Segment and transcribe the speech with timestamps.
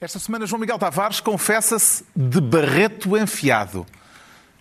[0.00, 3.86] Esta semana, João Miguel Tavares confessa-se de barreto enfiado.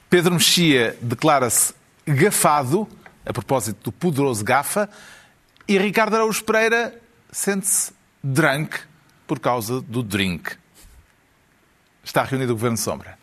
[0.09, 1.73] Pedro Mexia declara-se
[2.05, 2.87] gafado,
[3.25, 4.89] a propósito do poderoso gafa,
[5.67, 7.01] e Ricardo Araújo Pereira
[7.31, 7.91] sente-se
[8.23, 8.79] drunk
[9.25, 10.55] por causa do drink.
[12.03, 13.17] Está reunido o Governo Sombra.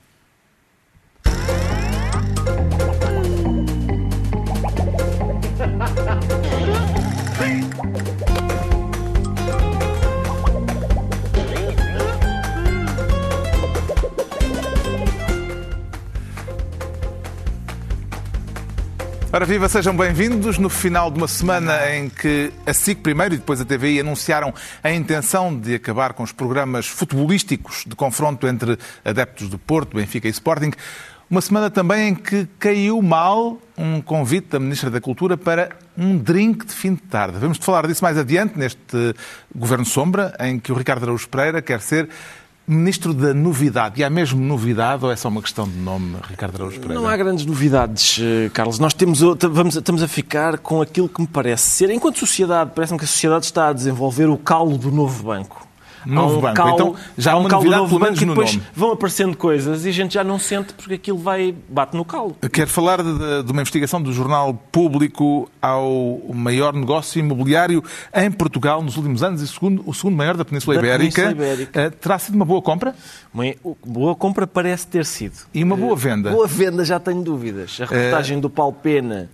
[19.41, 23.39] Ora viva, sejam bem-vindos no final de uma semana em que a SIC primeiro e
[23.39, 24.53] depois a TVI anunciaram
[24.85, 30.29] a intenção de acabar com os programas futebolísticos de confronto entre adeptos do Porto, Benfica
[30.29, 30.73] e Sporting.
[31.31, 36.19] Uma semana também em que caiu mal um convite da Ministra da Cultura para um
[36.19, 37.39] drink de fim de tarde.
[37.39, 39.15] Vamos falar disso mais adiante neste
[39.57, 42.11] Governo Sombra, em que o Ricardo Araújo Pereira quer ser
[42.71, 44.01] Ministro da Novidade.
[44.01, 47.01] E há mesmo novidade ou é só uma questão de nome, Ricardo Araújo Pereira?
[47.01, 48.79] Não há grandes novidades, eh, Carlos.
[48.79, 51.91] Nós temos, vamos, estamos a ficar com aquilo que me parece ser.
[51.91, 55.70] Enquanto sociedade, parece-me que a sociedade está a desenvolver o calo do novo banco.
[56.07, 56.55] Novo um banco.
[56.57, 58.67] Cal, então já há uma um novidade, pelo menos no e depois nome.
[58.75, 62.37] vão aparecendo coisas e a gente já não sente porque aquilo vai, bate no calo.
[62.53, 67.83] Quero falar de, de uma investigação do jornal Público ao maior negócio imobiliário
[68.15, 71.23] em Portugal nos últimos anos e segundo, o segundo maior da Península Da Ibérica.
[71.23, 71.81] Península Ibérica.
[71.81, 72.95] Eh, Terá sido uma boa compra
[73.33, 73.45] Uma
[73.85, 75.35] boa compra parece ter sido.
[75.53, 76.31] e uma boa venda.
[76.31, 77.79] Boa venda, já tenho dúvidas.
[77.81, 79.31] A reportagem do Paulo Pena,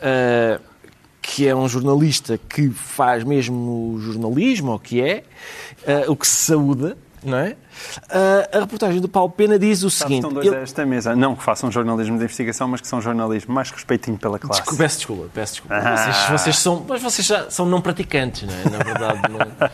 [0.00, 0.58] eh,
[1.26, 5.24] que é um jornalista que faz mesmo jornalismo, ou que é,
[5.84, 7.56] eh, o que se saúda, não é?
[8.10, 10.16] Eh, a reportagem do Paulo Pena diz o Sabes, seguinte...
[10.24, 11.14] estão dois ele- a esta mesa.
[11.16, 14.60] Não que façam jornalismo de investigação, mas que são jornalismo mais respeitinho pela classe.
[14.60, 15.74] Desculpa, peço desculpa, peço desculpa.
[15.76, 15.96] Ah.
[15.96, 18.70] Vocês, vocês são, mas vocês já são não praticantes, não é?
[18.78, 19.68] Na verdade, não.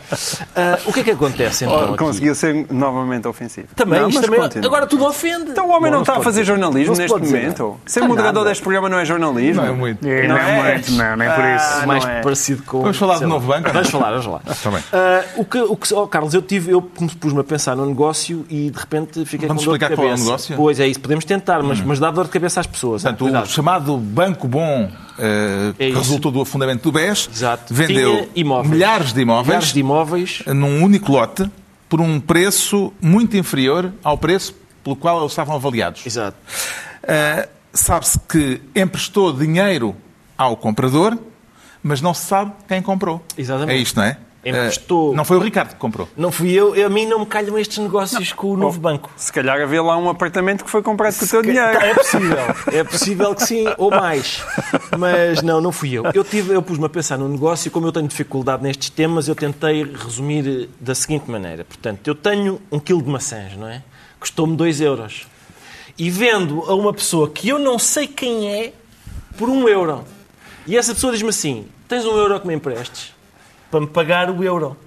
[0.55, 1.93] Ah, o que é que acontece então?
[1.93, 3.67] Oh, conseguiu ser novamente ofensivo.
[3.75, 4.65] Também, Não, também continua.
[4.67, 5.51] agora tudo ofende.
[5.51, 6.45] Então o homem não, se está a fazer dizer.
[6.53, 7.79] jornalismo Não neste momento.
[7.85, 8.49] Ser Está moderador nada.
[8.49, 9.61] deste programa não é jornalismo.
[9.61, 10.07] Não é muito.
[10.07, 10.73] É, Não não é é?
[10.73, 11.65] muito, não, nem por isso.
[11.81, 12.21] Ah, mais não é.
[12.21, 12.81] parecido com.
[12.81, 13.27] Vamos falar lá.
[13.27, 13.73] novo banco, não?
[13.73, 14.83] Vamos falar, vamos bem.
[14.93, 18.45] Ah, o que, o que, oh, Carlos, eu tive, eu pus-me a pensar no negócio
[18.49, 20.23] e de repente fiquei Vamos com dor de explicar qual é o cabeça.
[20.25, 20.55] negócio?
[20.55, 23.01] Pois é isso, podemos tentar, mas, mas dá dor de cabeça às pessoas.
[23.03, 27.73] Portanto, ah, o chamado Banco Bom, eh, É que resultou do afundamento do BES, Exato.
[27.73, 28.27] vendeu
[28.65, 30.43] milhares de imóveis Milhares de imóveis.
[30.47, 31.49] num único lote
[31.87, 36.05] por um preço muito inferior ao preço pelo qual eles estavam avaliados.
[36.05, 36.37] Exato.
[37.03, 39.95] Uh, Sabe-se que emprestou dinheiro
[40.37, 41.17] ao comprador,
[41.81, 43.25] mas não se sabe quem comprou.
[43.35, 43.75] Exatamente.
[43.77, 44.17] É isto, não é?
[44.45, 46.07] Emprestou- Uh, não foi o Ricardo que comprou.
[46.17, 49.09] Não fui eu, eu- a mim não me calham estes negócios com o novo banco.
[49.15, 51.61] Se calhar havia lá um apartamento que foi comprado com o teu dinheiro.
[51.77, 52.37] É possível,
[52.73, 54.43] é possível que sim, ou mais.
[54.97, 56.03] Mas não, não fui eu.
[56.13, 59.27] Eu, tive, eu pus-me a pensar no negócio e como eu tenho dificuldade nestes temas,
[59.27, 61.63] eu tentei resumir da seguinte maneira.
[61.63, 63.81] Portanto, eu tenho um quilo de maçãs, não é?
[64.19, 65.25] Custou-me 2 euros.
[65.97, 68.73] E vendo a uma pessoa que eu não sei quem é
[69.37, 70.03] por um euro.
[70.67, 73.13] E essa pessoa diz-me assim, tens um euro que me emprestes?
[73.73, 74.77] Para me pagar o euro.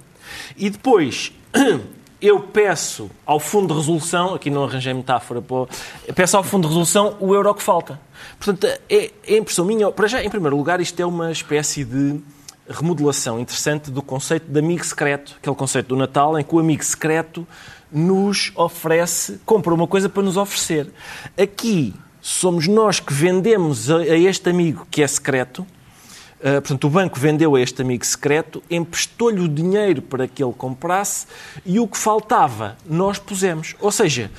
[0.57, 1.33] E depois
[2.23, 5.69] eu peço ao fundo de resolução, aqui não arranjei metáfora, pô,
[6.15, 8.01] peço ao fundo de resolução o euro que falta.
[8.39, 9.91] Portanto, é, é impressão minha.
[9.91, 12.21] Para já, em primeiro lugar, isto é uma espécie de
[12.69, 16.85] remodelação interessante do conceito de amigo secreto, aquele conceito do Natal em que o amigo
[16.85, 17.45] secreto
[17.91, 20.93] nos oferece, compra uma coisa para nos oferecer.
[21.37, 21.93] Aqui
[22.23, 25.67] somos nós que vendemos a, a este amigo que é secreto
[26.39, 30.53] Uh, portanto, o banco vendeu a este amigo secreto, emprestou-lhe o dinheiro para que ele
[30.53, 31.27] comprasse
[31.65, 33.75] e o que faltava nós pusemos.
[33.81, 34.31] Ou seja,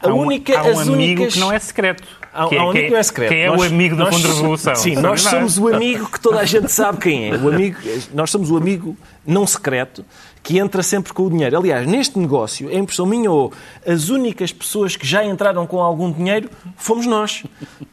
[0.00, 1.34] a Há um, única, há um as amigo únicas...
[1.34, 2.02] que não é secreto.
[2.32, 3.28] Há, que há um amigo que é secreto.
[3.28, 4.74] Que é Nós- o amigo do nós- Fundo Revolução.
[4.74, 7.36] Sim, Sabe nós somos o amigo que toda a gente sabe quem é.
[7.36, 7.76] O amigo,
[8.14, 8.96] nós somos o amigo
[9.26, 10.02] não secreto
[10.42, 11.56] que entra sempre com o dinheiro.
[11.58, 13.52] Aliás, neste negócio, é impressão minha ou
[13.86, 16.48] as únicas pessoas que já entraram com algum dinheiro
[16.78, 17.44] fomos nós.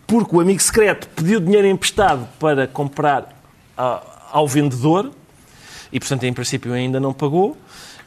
[0.08, 3.38] Porque o amigo secreto pediu dinheiro emprestado para comprar
[4.32, 5.12] ao vendedor
[5.92, 7.58] e, portanto, em princípio ainda não pagou.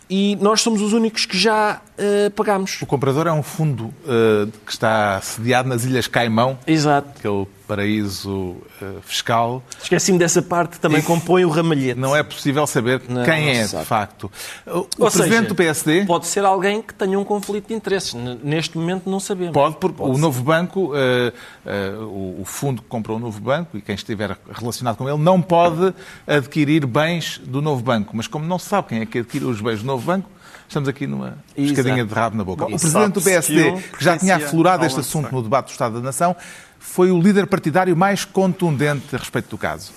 [0.08, 2.80] E nós somos os únicos que já eh, pagámos.
[2.82, 7.10] O comprador é um fundo uh, que está sediado nas Ilhas Caimão, Exato.
[7.18, 9.62] aquele paraíso uh, fiscal.
[9.82, 11.98] Esqueci-me dessa parte que também compõe o ramalhete.
[11.98, 13.84] Não é possível saber Não, quem não é, se de sabe.
[13.86, 14.30] facto.
[14.66, 17.74] O, o Ou presidente seja, do PSD Pode ser alguém que tenha um conflito de
[17.74, 18.14] interesses.
[18.14, 19.52] Neste momento não sabemos.
[19.52, 20.20] pode, porque o ser.
[20.20, 24.36] novo banco, uh, uh, o, o fundo que comprou o novo banco e quem estiver
[24.50, 25.94] relacionado com ele, não pode
[26.26, 28.16] adquirir bens do novo banco.
[28.16, 30.28] Mas como não se sabe quem é que adquire os bens do novo banco,
[30.68, 31.74] estamos aqui numa Exato.
[31.74, 32.66] pescadinha de rabo na boca.
[32.66, 35.94] Bom, o presidente do PSD, que já tinha aflorado este assunto no debate do Estado
[35.94, 36.36] da Nação,
[36.78, 39.92] foi o líder partidário mais contundente a respeito do caso.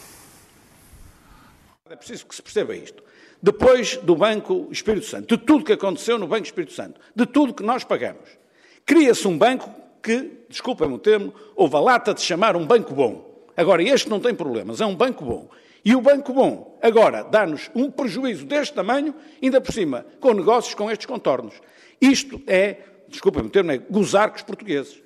[1.90, 3.04] É preciso que se perceba isto.
[3.42, 7.54] depois do Banco Espírito Santo, de tudo que aconteceu no Banco Espírito Santo, de tudo
[7.54, 8.28] que nós pagamos.
[8.86, 9.70] Cria-se um banco
[10.02, 13.46] que, desculpem-me o termo, houve a lata de chamar um banco bom.
[13.56, 15.48] Agora, este não tem problemas, é um banco bom.
[15.86, 20.74] E o banco bom, agora, dá-nos um prejuízo deste tamanho, ainda por cima, com negócios
[20.74, 21.54] com estes contornos.
[22.02, 25.06] Isto é, desculpem-me o termo, é gozar com os portugueses.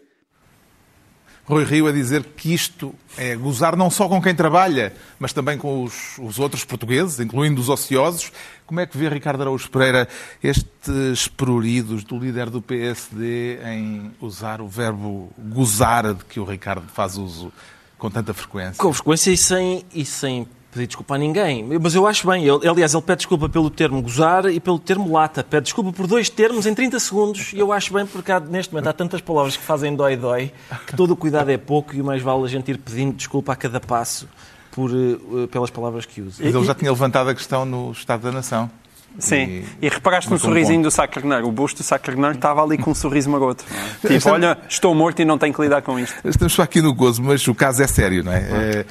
[1.43, 5.57] Rui Rio a dizer que isto é gozar não só com quem trabalha, mas também
[5.57, 8.31] com os, os, outros portugueses, incluindo os ociosos.
[8.65, 10.07] Como é que vê Ricardo Araújo Pereira
[10.41, 16.87] estes pruridos do líder do PSD em usar o verbo gozar de que o Ricardo
[16.87, 17.51] faz uso
[17.97, 18.75] com tanta frequência?
[18.77, 21.67] Com frequência e sem, e sem pedir desculpa a ninguém.
[21.81, 22.45] Mas eu acho bem.
[22.45, 25.43] Ele, aliás, ele pede desculpa pelo termo gozar e pelo termo lata.
[25.43, 28.73] Pede desculpa por dois termos em 30 segundos e eu acho bem porque há, neste
[28.73, 30.51] momento há tantas palavras que fazem dói-dói
[30.85, 33.53] que todo o cuidado é pouco e o mais vale a gente ir pedindo desculpa
[33.53, 34.27] a cada passo
[34.71, 36.43] por, uh, pelas palavras que usa.
[36.43, 38.69] Mas ele já tinha levantado a questão no Estado da Nação.
[39.17, 41.47] Sim, e, e reparaste no sorrisinho do Sá Carneiro.
[41.47, 43.65] O busto do Sá Carneiro estava ali com um sorriso maroto.
[44.01, 44.25] Tipo, Estamos...
[44.25, 46.15] olha, estou morto e não tenho que lidar com isto.
[46.23, 48.37] Estamos só aqui no gozo, mas o caso é sério, não é?
[48.39, 48.85] é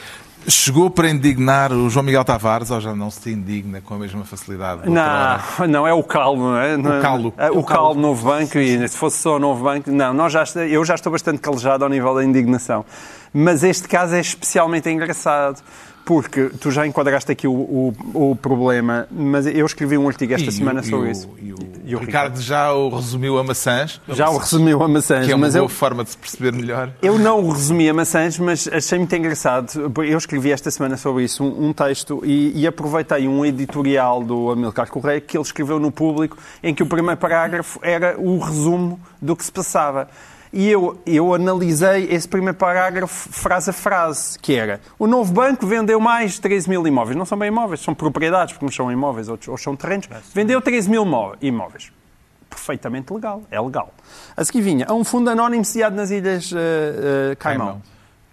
[0.49, 4.25] Chegou para indignar o João Miguel Tavares ou já não se indigna com a mesma
[4.25, 4.89] facilidade?
[4.89, 6.77] Não, não, é o calmo, não é?
[6.77, 7.35] O calo.
[7.37, 10.33] É, o, o calo novo banco e se fosse só o novo banco, não, nós
[10.33, 12.85] já, eu já estou bastante calejado ao nível da indignação.
[13.33, 15.63] Mas este caso é especialmente engraçado
[16.09, 20.49] porque tu já enquadraste aqui o, o, o, problema, mas eu escrevi um artigo esta
[20.49, 21.29] e semana o, sobre isso.
[21.39, 24.01] E o, e o Ricardo já o resumiu a maçãs.
[24.09, 25.27] Já o resumiu a maçãs.
[25.27, 26.91] Que é uma mas boa eu, forma de se perceber melhor.
[27.03, 29.93] Eu não o resumi a maçãs, mas achei muito engraçado.
[30.03, 34.51] Eu escrevi esta semana sobre isso um, um texto e, e, aproveitei um editorial do
[34.51, 38.99] Amilcar Correia que ele escreveu no público, em que o primeiro parágrafo era o resumo
[39.21, 40.09] do que se passava.
[40.53, 45.67] E eu, eu analisei esse primeiro parágrafo frase a frase, que era o novo banco
[45.67, 47.17] vendeu mais de 13 mil imóveis.
[47.17, 50.09] Não são bem imóveis, são propriedades, porque não são imóveis ou, são terrenos.
[50.33, 51.05] Vendeu 13 mil
[51.41, 51.93] imóveis.
[52.49, 53.93] Perfeitamente legal, é legal.
[54.37, 57.67] A seguir vinha, a um fundo anónimo sediado nas Ilhas uh, uh, Caimão.
[57.67, 57.83] Caimão.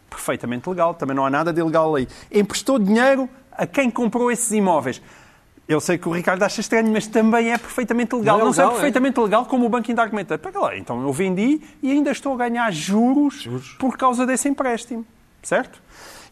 [0.09, 2.07] Perfeitamente legal, também não há nada de ilegal aí.
[2.31, 5.01] Emprestou dinheiro a quem comprou esses imóveis.
[5.67, 8.37] Eu sei que o Ricardo acha estranho, mas também é perfeitamente legal.
[8.37, 10.37] Não, é não é perfeitamente legal como o banco ainda argumenta.
[10.37, 14.47] Pega lá, então eu vendi e ainda estou a ganhar juros, juros, por causa desse
[14.47, 15.05] empréstimo.
[15.41, 15.81] Certo?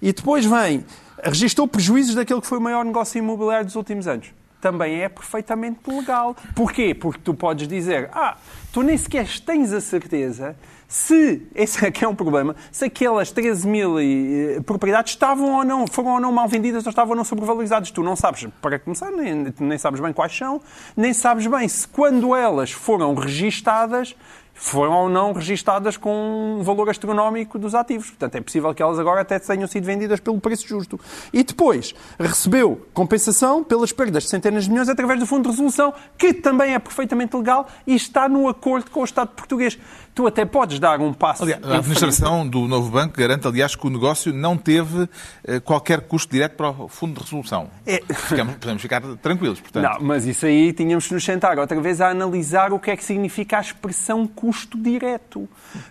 [0.02, 0.86] E depois vem,
[1.24, 4.28] registrou prejuízos daquele que foi o maior negócio imobiliário dos últimos anos.
[4.62, 6.36] Também é perfeitamente legal.
[6.56, 6.94] Porquê?
[6.94, 8.38] Porque tu podes dizer, ah,
[8.72, 10.56] tu nem sequer tens a certeza
[10.88, 15.64] se, esse aqui é, é um problema, se aquelas 13 mil eh, propriedades estavam ou
[15.64, 17.92] não, foram ou não mal vendidas ou estavam ou não sobrevalorizadas.
[17.92, 20.62] Tu não sabes, para começar, nem, nem sabes bem quais são,
[20.96, 24.16] nem sabes bem se quando elas foram registadas
[24.54, 28.10] foram ou não registadas com um valor astronómico dos ativos.
[28.10, 31.00] Portanto, é possível que elas agora até tenham sido vendidas pelo preço justo.
[31.34, 35.94] E depois recebeu compensação pelas perdas de centenas de milhões através do Fundo de Resolução,
[36.18, 39.78] que também é perfeitamente legal e está no acordo com o Estado português.
[40.14, 41.44] Tu até podes dar um passo.
[41.44, 45.10] Aliás, a administração do novo banco garante, aliás, que o negócio não teve
[45.44, 47.70] eh, qualquer custo direto para o Fundo de Resolução.
[47.86, 48.02] É...
[48.14, 49.84] Ficamos, podemos ficar tranquilos, portanto.
[49.84, 52.98] Não, mas isso aí tínhamos que nos sentar outra vez a analisar o que é
[52.98, 55.50] que significa a expressão custo direto.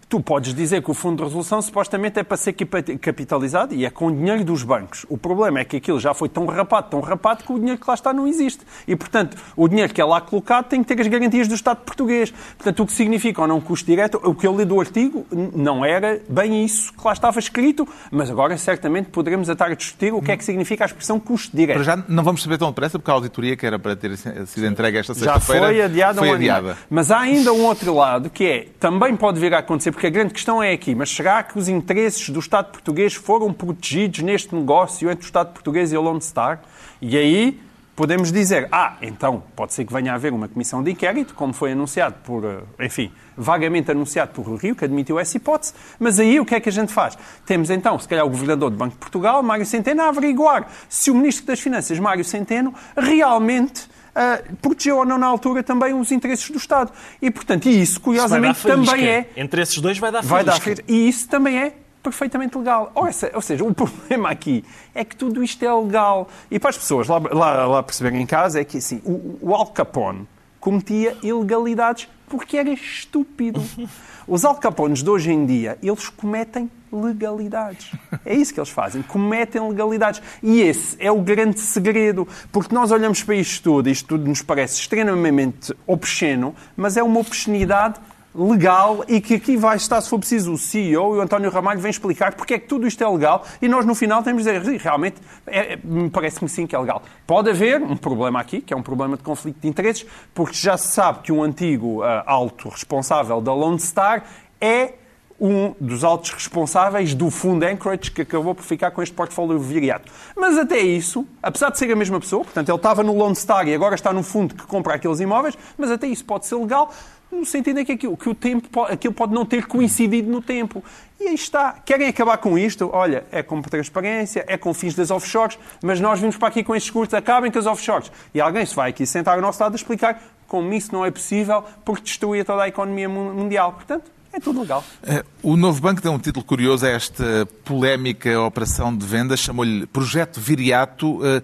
[0.08, 2.52] Tu podes dizer que o Fundo de Resolução supostamente é para ser
[3.00, 5.04] capitalizado e é com o dinheiro dos bancos.
[5.08, 7.88] O problema é que aquilo já foi tão rapado, tão rapado, que o dinheiro que
[7.88, 8.60] lá está não existe.
[8.86, 11.78] E, portanto, o dinheiro que é lá colocado tem que ter as garantias do Estado
[11.78, 12.32] português.
[12.56, 15.84] Portanto, o que significa ou não custo direto, o que eu li do artigo não
[15.84, 20.20] era bem isso que lá estava escrito, mas agora certamente poderemos estar a discutir o
[20.20, 21.76] que é que significa a expressão custo direto.
[21.76, 24.66] Para já não vamos saber tão depressa, porque a auditoria que era para ter sido
[24.66, 26.18] entregue esta sexta-feira já foi adiada.
[26.18, 26.78] Foi um adiada.
[26.90, 30.10] Mas há ainda um outro lado que é também pode vir a acontecer, porque a
[30.10, 34.54] grande questão é aqui, mas será que os interesses do Estado português foram protegidos neste
[34.54, 36.60] negócio entre o Estado português e a Lone Star?
[37.00, 37.60] E aí
[37.94, 41.52] podemos dizer, ah, então pode ser que venha a haver uma comissão de inquérito, como
[41.52, 46.40] foi anunciado por, eh, enfim, vagamente anunciado por Rio, que admitiu essa hipótese, mas aí
[46.40, 47.16] o que é que a gente faz?
[47.44, 51.10] Temos então, se calhar, o Governador do Banco de Portugal, Mário Centeno, a averiguar se
[51.10, 56.10] o Ministro das Finanças, Mário Centeno, realmente uh, protegeu ou não na altura também os
[56.10, 56.92] interesses do Estado.
[57.20, 59.30] E, portanto, e isso, curiosamente, também é...
[59.36, 60.58] Entre esses dois vai dar Vai dar
[60.88, 62.90] E isso também é perfeitamente legal.
[62.94, 66.28] Ou, essa, ou, seja, o problema aqui é que tudo isto é legal.
[66.50, 69.54] E para as pessoas lá, lá, lá perceberem em casa é que assim, o, o
[69.54, 70.26] Al Capone
[70.60, 73.62] cometia ilegalidades porque era estúpido.
[74.26, 77.90] Os Al Capones de hoje em dia, eles cometem legalidades.
[78.24, 80.22] É isso que eles fazem, cometem legalidades.
[80.42, 84.40] E esse é o grande segredo, porque nós olhamos para isto tudo, isto tudo nos
[84.40, 88.00] parece extremamente obsceno, mas é uma obscenidade
[88.34, 91.80] legal e que aqui vai estar, se for preciso, o CEO e o António Ramalho
[91.80, 94.58] vêm explicar porque é que tudo isto é legal e nós no final temos de
[94.58, 97.02] dizer, realmente, é, me parece-me sim que é legal.
[97.26, 100.76] Pode haver um problema aqui, que é um problema de conflito de interesses, porque já
[100.76, 104.24] se sabe que um antigo uh, alto responsável da Lone Star
[104.60, 104.94] é
[105.42, 110.12] um dos altos responsáveis do fundo Anchorage que acabou por ficar com este portfólio viriato.
[110.36, 113.66] Mas até isso, apesar de ser a mesma pessoa, portanto ele estava no Lone Star
[113.66, 116.92] e agora está no fundo que compra aqueles imóveis, mas até isso pode ser legal,
[117.32, 120.84] no sentido em que, aquilo, que o tempo, aquilo pode não ter coincidido no tempo.
[121.18, 121.72] E aí está.
[121.84, 122.90] Querem acabar com isto?
[122.92, 126.76] Olha, é com transparência, é com fins das offshores, mas nós vimos para aqui com
[126.76, 128.12] estes curtos, acabem com as offshores.
[128.34, 131.10] E alguém se vai aqui sentar ao nosso lado a explicar como isso não é
[131.10, 133.72] possível porque destruía toda a economia mundial.
[133.72, 134.84] Portanto, é tudo legal.
[135.02, 139.86] Eh, o novo banco deu um título curioso a esta polémica operação de venda, chamou-lhe
[139.86, 141.20] Projeto Viriato.
[141.24, 141.42] Eh,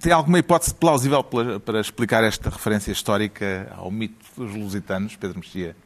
[0.00, 5.76] tem alguma hipótese plausível para explicar esta referência histórica ao mito dos lusitanos, Pedro Mexia?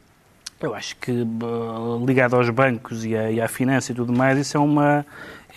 [0.59, 1.11] Eu acho que
[2.05, 5.05] ligado aos bancos e à, e à finança e tudo mais, isso é uma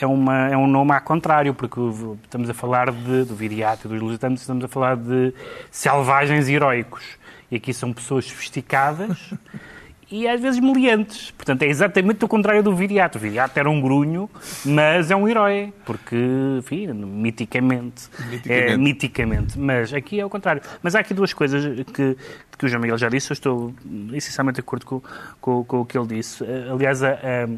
[0.00, 1.78] é, uma, é um nome ao contrário, porque
[2.24, 5.32] estamos a falar de, do viriato dos lusitanos, estamos a falar de
[5.70, 7.04] selvagens heróicos.
[7.50, 9.34] E aqui são pessoas sofisticadas
[10.10, 11.30] e às vezes meliantes.
[11.30, 13.18] Portanto, é exatamente o contrário do Viriato.
[13.18, 14.28] O Viriato era um grunho,
[14.64, 16.16] mas é um herói, porque,
[16.58, 18.08] enfim, miticamente.
[18.28, 18.72] Miticamente.
[18.72, 19.58] É, miticamente.
[19.58, 20.62] Mas aqui é o contrário.
[20.82, 22.16] Mas há aqui duas coisas que,
[22.58, 23.74] que o João Miguel já disse, eu estou
[24.12, 25.02] essencialmente de acordo com,
[25.40, 26.44] com, com o que ele disse.
[26.70, 27.48] Aliás, a, a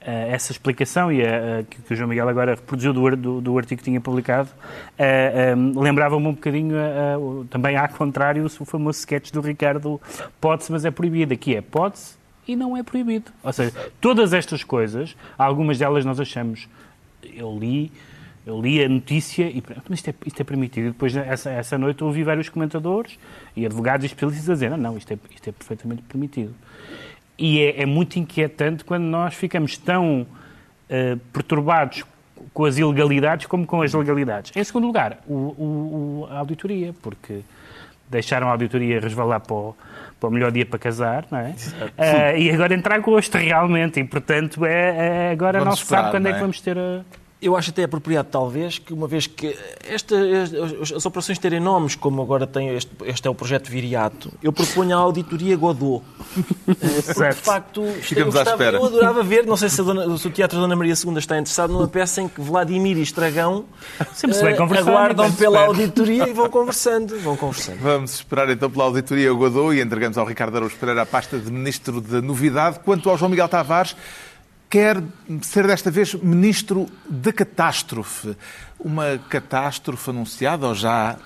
[0.00, 3.80] essa explicação e uh, que, que, o João Miguel agora reproduziu do, do, do artigo
[3.80, 6.74] que tinha publicado uh, lembrava-me um bocadinho
[7.50, 10.00] também ao contrário o famoso sketch do Ricardo
[10.40, 12.14] pode-se mas é proibido aqui é pode-se
[12.48, 16.66] e não é proibido ou seja, todas estas coisas algumas delas nós achamos
[17.36, 17.92] eu li
[18.46, 20.86] eu li a notícia e isto é, isto é permitido.
[20.86, 23.18] E depois, essa, essa noite, ouvi vários comentadores
[23.54, 26.54] e advogados e especialistas a dizer: não, não, isto é, isto é perfeitamente permitido.
[27.40, 32.04] E é, é muito inquietante quando nós ficamos tão uh, perturbados
[32.52, 34.52] com as ilegalidades como com as legalidades.
[34.54, 37.40] Em segundo lugar, o, o, a auditoria, porque
[38.10, 39.76] deixaram a auditoria resvalar para o,
[40.18, 41.50] para o melhor dia para casar, não é?
[41.50, 46.02] Uh, e agora entrar agosto, realmente, e portanto é, é agora vamos não se esperar,
[46.02, 46.30] sabe quando é?
[46.30, 46.32] é?
[46.34, 47.02] que vamos ter a
[47.42, 49.56] eu acho até apropriado, talvez, que uma vez que
[49.88, 50.14] esta,
[50.94, 54.94] as operações terem nomes, como agora tem este, este é o projeto Viriato, eu proponho
[54.96, 56.04] a auditoria Godot.
[56.66, 57.82] Porque, de facto,
[58.14, 61.16] eu, gostava, eu adorava ver, não sei se, dona, se, o Teatro Dona Maria II
[61.16, 63.64] está interessado numa peça em que Vladimir e Estragão
[64.00, 67.78] uh, aguardam pela auditoria e vão conversando, vão conversando.
[67.80, 71.50] Vamos esperar então pela auditoria Godot e entregamos ao Ricardo Araújo Pereira a pasta de
[71.50, 72.80] Ministro da Novidade.
[72.80, 73.96] Quanto ao João Miguel Tavares,
[74.70, 75.02] quer
[75.42, 78.36] ser desta vez ministro da catástrofe.
[78.78, 81.18] Uma catástrofe anunciada ou já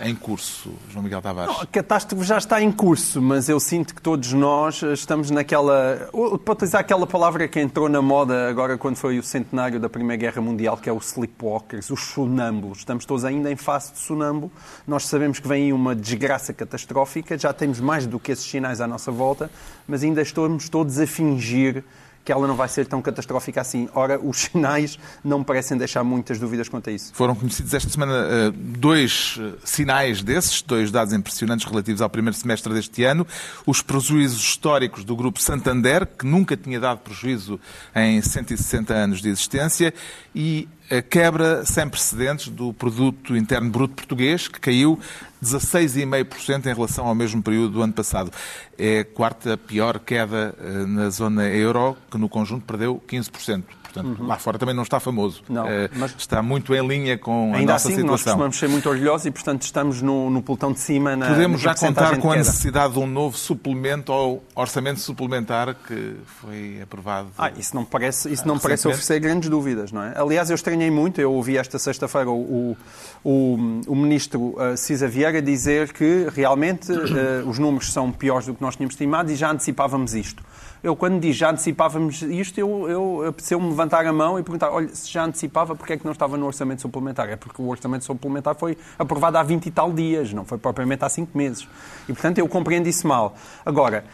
[0.00, 1.52] em curso, João Miguel Tavares?
[1.52, 6.08] Não, a catástrofe já está em curso, mas eu sinto que todos nós estamos naquela.
[6.44, 10.20] Para utilizar aquela palavra que entrou na moda agora quando foi o centenário da Primeira
[10.20, 12.78] Guerra Mundial, que é o sleepwalkers, os sonâmbulos.
[12.78, 14.52] Estamos todos ainda em fase de sonâmbulo.
[14.86, 18.86] Nós sabemos que vem uma desgraça catastrófica, já temos mais do que esses sinais à
[18.86, 19.50] nossa volta,
[19.88, 21.82] mas ainda estamos todos a fingir
[22.24, 23.88] que ela não vai ser tão catastrófica assim.
[23.94, 27.12] Ora, os sinais não me parecem deixar muitas dúvidas quanto a isso.
[27.14, 32.36] Foram conhecidos esta semana eh, dois eh, sinais desses, dois dados impressionantes relativos ao primeiro
[32.36, 33.26] semestre deste ano.
[33.66, 37.58] Os prejuízos históricos do Grupo Santander, que nunca tinha dado prejuízo
[37.94, 39.92] em 160 anos de existência,
[40.34, 45.00] e a quebra sem precedentes do produto interno bruto português, que caiu
[45.42, 48.30] 16,5% em relação ao mesmo período do ano passado.
[48.78, 53.64] É a quarta pior queda eh, na zona euro, que no conjunto perdeu 15%.
[53.92, 54.26] Portanto, uhum.
[54.26, 55.42] lá fora também não está famoso.
[55.48, 58.06] Não, eh, mas está muito em linha com a ainda nossa assim, situação.
[58.10, 61.14] Nós costumamos ser muito orgulhosos e, portanto, estamos no, no pelotão de cima.
[61.14, 66.16] Na, Podemos já contar com a necessidade de um novo suplemento ou orçamento suplementar que
[66.40, 67.28] foi aprovado.
[67.36, 70.14] Ah, isso não parece, isso não parece oferecer grandes dúvidas, não é?
[70.16, 72.76] Aliás, eu estranhei muito, eu ouvi esta sexta-feira o,
[73.22, 78.54] o, o, ministro uh, Cisa Vieira dizer que realmente uh, os números são piores do
[78.54, 80.42] que nós tínhamos estimado e já antecipávamos isto.
[80.82, 84.88] Eu, quando diz já antecipávamos isto, eu, eu apeteceu-me levantar a mão e perguntar: olha,
[84.88, 87.28] se já antecipava, porque é que não estava no orçamento suplementar?
[87.28, 91.04] É porque o orçamento suplementar foi aprovado há 20 e tal dias, não foi propriamente
[91.04, 91.68] há 5 meses.
[92.08, 93.36] E, portanto, eu compreendo isso mal.
[93.64, 94.04] Agora.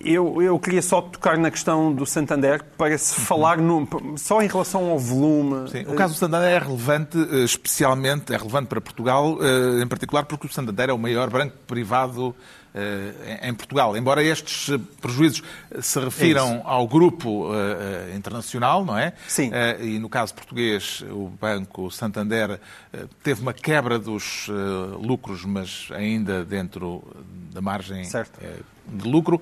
[0.00, 4.48] Eu, eu queria só tocar na questão do Santander para se falar no, só em
[4.48, 5.70] relação ao volume.
[5.70, 9.86] Sim, o caso do Santander é relevante, eh, especialmente, é relevante para Portugal, eh, em
[9.86, 12.65] particular porque o Santander é o maior banco privado eh,
[13.42, 13.96] em Portugal.
[13.96, 15.42] Embora estes eh, prejuízos
[15.80, 17.50] se refiram ao grupo
[18.14, 19.12] internacional, não é?
[19.26, 19.50] Sim.
[19.80, 22.60] E no caso português, o Banco Santander
[23.22, 24.48] teve uma quebra dos
[25.00, 27.02] lucros, mas ainda dentro
[27.52, 28.04] da margem
[28.86, 29.40] de lucro,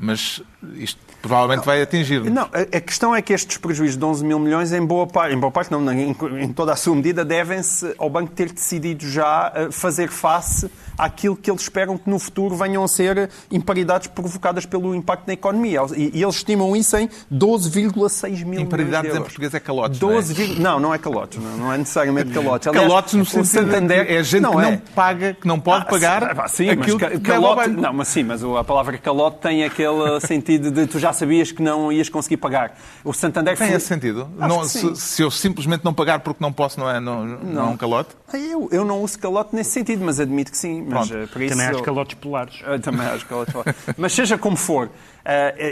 [0.00, 0.42] mas
[0.76, 2.24] isto provavelmente vai atingir.
[2.30, 5.34] Não, a, a questão é que estes prejuízos de 11 mil milhões, em boa parte,
[5.34, 9.06] em boa parte não, em, em toda a sua medida, devem-se ao banco ter decidido
[9.06, 14.08] já eh, fazer face àquilo que eles esperam que no futuro venham a ser imparidades
[14.08, 15.80] provocadas pelo impacto na economia.
[15.96, 20.14] E, e eles estimam isso em 12,6 mil Imparidades em português é calotes, não é?
[20.14, 22.70] 12, não, não é calotes, não, não é necessariamente calotes.
[22.72, 24.80] Calotes no sentido Santander é gente que não é.
[24.94, 28.42] paga, que não pode Ah, pagar sim, aquilo mas que calote, não, mas sim, mas
[28.42, 29.89] a palavra calote tem aquele
[30.20, 32.76] sentido de tu já sabias que não ias conseguir pagar.
[33.04, 34.28] O Santander Tem foi- esse sentido?
[34.36, 37.62] Não, se, se eu simplesmente não pagar porque não posso, não é, não, não.
[37.62, 38.10] é um calote?
[38.32, 40.82] Ah, Eu, eu não uso calote nesse sentido, mas admito que sim.
[40.88, 41.14] Mas, Pronto.
[41.38, 42.62] eh, isso Também há os calotes polares.
[42.66, 43.64] Eu também acho que ela fala.
[43.96, 44.90] Mas seja como for,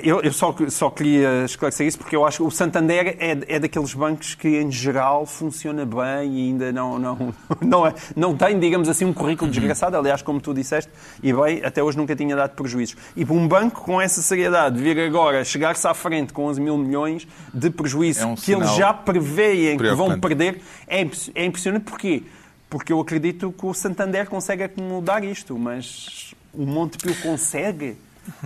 [0.02, 3.58] eu, eu só, só queria esclarecer isso porque eu acho que o Santander é, é
[3.58, 8.58] daqueles bancos que, em geral, funciona bem e ainda não, não, não, é, não tem,
[8.58, 9.96] digamos assim, um currículo desgraçado.
[9.96, 10.90] Aliás, como tu disseste,
[11.22, 12.96] e bem, até hoje nunca tinha dado prejuízos.
[13.16, 16.76] E para um banco com essa seriedade vir agora, chegar-se à frente com 11 mil
[16.76, 21.84] milhões de prejuízo É um que eles já preveem que vão perder, é, é impressionante.
[21.84, 22.22] Porquê?
[22.68, 27.96] Porque eu acredito que o Santander consegue acomodar isto, mas o Montepio consegue.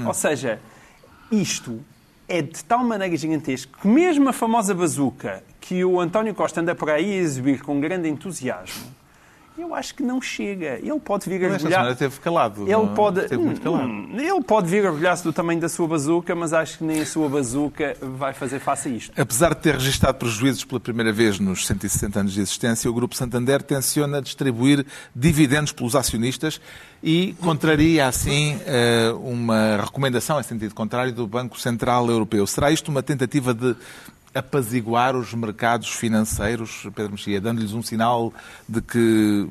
[0.07, 0.61] Ou seja,
[1.33, 1.81] isto
[2.29, 6.75] é de tal maneira gigantesco que mesmo a famosa bazuca que o António Costa anda
[6.75, 8.87] por aí a exibir com grande entusiasmo,
[9.63, 10.79] eu acho que não chega.
[10.83, 11.81] Ele pode vir a esta orgulhar...
[11.81, 12.63] semana esteve calado.
[12.63, 13.85] Ele não- pode, Esteve muito calado.
[13.89, 17.01] Hum, ele pode vir a orgulhar-se do tamanho da sua bazuca, mas acho que nem
[17.01, 19.21] a sua bazuca vai fazer face a isto.
[19.21, 23.15] Apesar de ter registado prejuízos pela primeira vez nos 160 anos de existência, o Grupo
[23.17, 26.61] Santander tenciona distribuir dividendos pelos acionistas
[27.03, 32.47] e contraria, assim, eh, uma recomendação em sentido contrário do Banco Central Europeu.
[32.47, 33.75] Será isto uma tentativa de
[34.35, 38.33] apaziguar os mercados financeiros, Pedro Mexia, dando-lhes um sinal
[38.69, 39.47] de que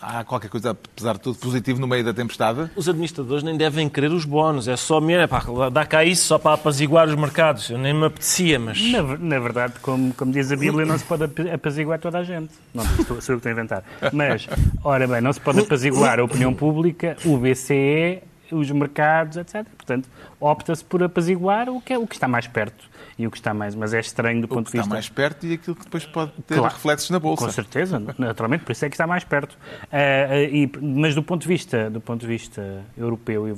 [0.00, 2.70] há qualquer coisa, apesar de tudo, positivo no meio da tempestade?
[2.76, 4.68] Os administradores nem devem querer os bónus.
[4.68, 7.70] É só mesmo, pá, dá cá isso só para apaziguar os mercados.
[7.70, 8.80] Eu nem me apetecia, mas...
[8.90, 12.24] Na, na verdade, como, como diz a Bíblia, não se pode ap- apaziguar toda a
[12.24, 12.50] gente.
[12.74, 13.84] Não, estou, sou eu que estou a inventar.
[14.12, 14.46] Mas,
[14.82, 19.64] ora bem, não se pode apaziguar a opinião pública, o BCE, os mercados, etc.
[19.76, 20.06] Portanto,
[20.38, 23.54] opta-se por apaziguar o que, é, o que está mais perto e o que está
[23.54, 23.74] mais...
[23.74, 24.92] Mas é estranho do O ponto de está vista...
[24.94, 26.72] mais perto e aquilo que depois pode ter Claro.
[26.74, 27.44] reflexos na Bolsa.
[27.46, 29.56] Com certeza, naturalmente, por isso é que está mais perto.
[29.92, 33.54] Ah, e- mas do ponto de vista, do ponto de vista europeu, e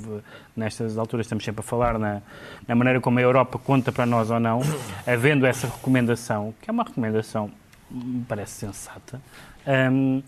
[0.59, 2.21] nestas alturas estamos sempre a falar na,
[2.67, 4.61] na maneira como a Europa conta para nós ou não,
[5.05, 7.49] havendo essa recomendação, que é uma recomendação,
[7.89, 9.21] me parece sensata,
[9.65, 10.21] ahm,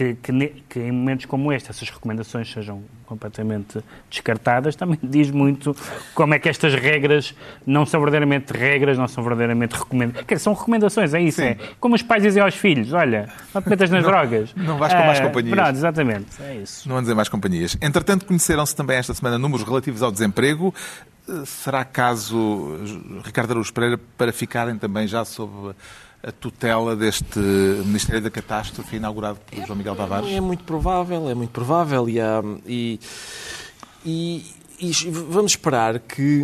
[0.00, 5.30] que, que ne- que em momentos como este essas recomendações sejam completamente descartadas, também diz
[5.30, 5.76] muito
[6.14, 7.34] como é que estas regras
[7.66, 10.24] não são verdadeiramente regras, não são verdadeiramente recomendações.
[10.26, 11.42] Quer dizer, são recomendações, é isso.
[11.42, 11.58] É.
[11.78, 14.54] Como os pais dizem aos filhos, olha, não te metas nas drogas.
[14.56, 15.54] não vais com más Ah, companhias.
[15.54, 16.88] Pronto, exatamente, é isso.
[16.88, 17.76] Não vão dizer mais companhias.
[17.82, 20.74] Entretanto, conheceram-se também esta semana números relativos ao desemprego.
[21.28, 22.78] Eh, Será caso,
[23.18, 25.74] eh, Ricardo Araújo Pereira, para ficarem também já sob
[26.22, 30.30] a tutela deste Ministério da Catástrofe inaugurado por João Miguel Tavares?
[30.30, 32.08] É muito provável, é muito provável.
[32.08, 33.00] E, há- e,
[34.04, 34.44] e-
[34.80, 36.42] e vamos esperar que,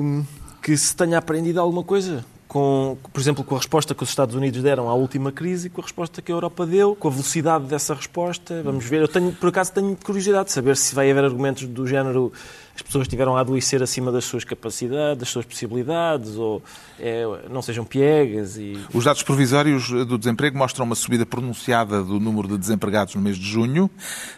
[0.62, 2.24] que se tenha aprendido alguma coisa.
[2.48, 5.80] Com, por exemplo, com a resposta que os Estados Unidos deram à última crise, com
[5.80, 8.62] a resposta que a Europa deu, com a velocidade dessa resposta.
[8.62, 9.02] Vamos ver.
[9.02, 12.32] Eu tenho, por acaso, tenho curiosidade de saber se vai haver argumentos do género
[12.76, 16.62] as pessoas estiveram a adoecer acima das suas capacidades, das suas possibilidades, ou
[17.00, 18.58] é, não sejam piegas.
[18.58, 18.78] E...
[18.92, 23.38] Os dados provisórios do desemprego mostram uma subida pronunciada do número de desempregados no mês
[23.38, 23.90] de junho,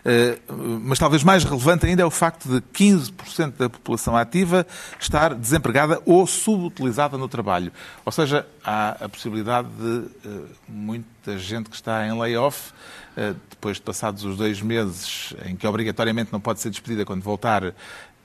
[0.04, 0.38] eh,
[0.82, 4.64] mas talvez mais relevante ainda é o facto de 15% da população ativa
[5.00, 7.72] estar desempregada ou subutilizada no trabalho.
[8.04, 12.72] Ou seja, há a possibilidade de eh, muita gente que está em layoff,
[13.16, 17.20] eh, depois de passados os dois meses em que obrigatoriamente não pode ser despedida quando
[17.20, 17.74] voltar,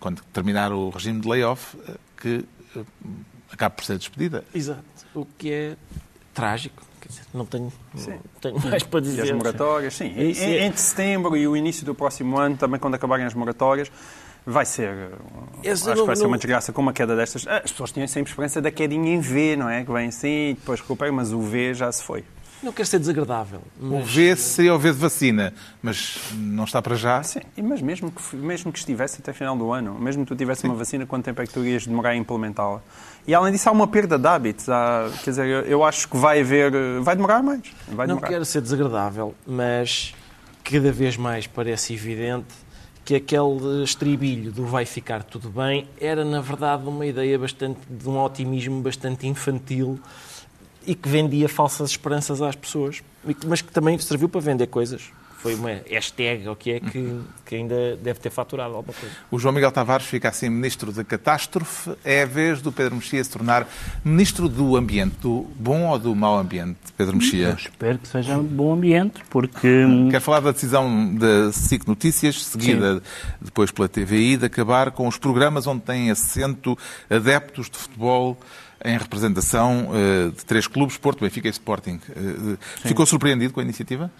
[0.04, 2.82] quando terminar o regime de layoff, eh, que eh,
[3.50, 4.44] acabe por ser despedida.
[4.54, 4.84] Exato.
[5.16, 5.76] O que é
[6.34, 6.84] trágico.
[7.00, 9.34] Quer dizer, não tenho, não tenho mais para E as dizer.
[9.34, 10.08] moratórias, sim.
[10.30, 13.34] Isso Em- é- Entre setembro e o início do próximo ano, também quando acabarem as
[13.34, 13.90] moratórias,
[14.46, 14.90] vai ser.
[14.90, 15.18] uh,
[15.64, 17.48] Esse acho não- que vai ser uma desgraça com uma queda destas.
[17.48, 19.86] As pessoas tinham sempre esperança da quedinha em V, não é?
[19.86, 22.26] Que vem assim e depois recupera, mas o V já se foi.
[22.64, 23.62] Não quero ser desagradável.
[23.80, 27.22] O Mas V seria o V de vacina, mas não está para já.
[27.22, 30.36] Sim, e mas mesmo que, mesmo que estivesse até final do ano, mesmo que tu
[30.36, 32.82] tivesse uma vacina, quanto tempo é que tu irias demorar a implementá-la?
[33.28, 34.70] E além disso, há uma perda de hábitos.
[34.70, 36.72] Há, quer dizer, eu, eu acho que vai haver.
[37.02, 37.62] Vai demorar mais.
[37.88, 38.28] Vai não demorar.
[38.30, 40.16] quero ser desagradável, mas
[40.64, 42.64] cada vez mais parece evidente
[43.04, 48.08] que aquele estribilho do vai ficar tudo bem era, na verdade, uma ideia bastante de
[48.08, 50.00] um otimismo bastante infantil
[50.86, 53.04] e que vendia falsas esperanças às pessoas,
[53.46, 55.12] mas que também serviu para vender coisas.
[55.44, 59.14] foi uma hashtag, o que é, que, que ainda deve ter faturado alguma coisa.
[59.30, 61.92] O João Miguel Tavares fica assim ministro da catástrofe.
[62.06, 63.68] É a vez do Pedro Mexia se tornar
[64.06, 67.50] ministro do ambiente, do bom ou do mau ambiente, Pedro Mexia?
[67.50, 72.46] Eu espero que seja um bom ambiente, porque Quer falar da decisão da SIC Notícias,
[72.46, 73.04] seguida
[73.42, 76.78] depois pela TVI, de acabar com os programas onde têm assento
[77.10, 78.38] adeptos de futebol
[78.84, 82.00] em representação eh, de três clubes, Porto, Benfica e Sporting.
[82.10, 84.12] Eh, ficou surpreendido com a iniciativa?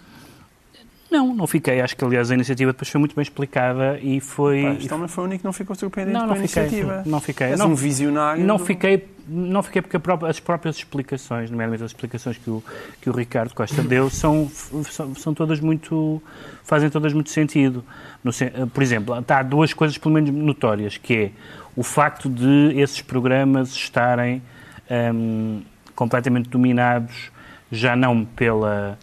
[1.10, 1.80] não, não fiquei.
[1.80, 4.62] Acho que, aliás, a iniciativa depois foi muito bem explicada e foi...
[4.62, 6.62] Pá, este homem foi o único que não ficou surpreendido Não, com não a fiquei.
[6.64, 7.02] iniciativa.
[7.06, 7.46] Não fiquei.
[7.48, 8.44] És Não- um visionário.
[8.44, 12.50] Não do- fiquei, não fiquei porque a própria- as próprias explicações, nomeadamente as explicações que
[12.50, 12.64] o,
[13.00, 14.50] que o Ricardo Costa deu, são,
[14.90, 16.20] são, são todas muito.
[16.64, 17.84] fazem todas muito sentido.
[18.24, 21.30] No sen- por exemplo, há duas coisas pelo menos notórias, que é
[21.76, 24.42] o facto de esses programas estarem
[24.90, 25.62] hum,
[25.94, 27.30] completamente dominados,
[27.70, 28.98] já não pela,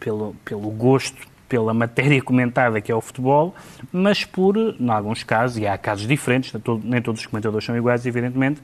[0.00, 1.16] pelo, pelo gosto,
[1.48, 3.54] pela matéria comentada que é o futebol,
[3.92, 7.64] mas por, em alguns casos, e há casos diferentes, nem todo- nem todos os comentadores
[7.64, 8.60] são iguais, evidentemente,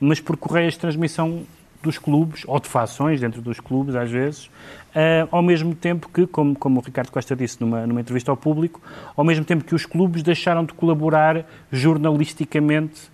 [0.00, 1.42] mas por correias de transmissão
[1.82, 4.50] dos clubes, ou de fações dentro dos clubes, às vezes,
[4.94, 8.36] ah, ao mesmo tempo que, como, como o Ricardo Costa disse numa, numa entrevista ao
[8.36, 8.80] público,
[9.14, 13.12] ao mesmo tempo que os clubes deixaram de colaborar jornalisticamente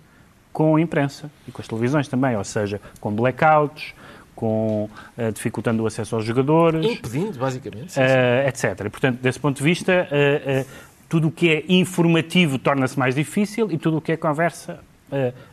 [0.51, 3.93] com a imprensa e com as televisões também, ou seja, com blackouts,
[4.35, 7.93] com ah, dificultando o acesso aos jogadores, Impedindo, basicamente.
[7.93, 8.07] sim, sim.
[8.07, 8.85] eh, etc.
[8.85, 10.65] E, portanto, desse ponto de vista, eh,
[11.07, 14.79] tudo o que é informativo torna-se mais difícil e tudo o que é conversa,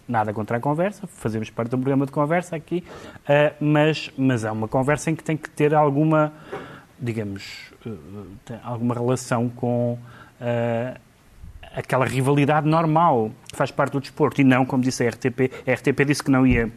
[0.07, 2.85] nada contra a conversa, fazemos parte de um programa de conversa aqui,
[3.61, 6.33] mas, mas é uma conversa em que tem que ter alguma,
[6.97, 7.73] digamos,
[8.63, 9.99] alguma relação com
[11.79, 15.73] aquela rivalidade normal que faz parte do desporto e não, como disse a RTP, a
[15.73, 16.71] RTP disse que não ia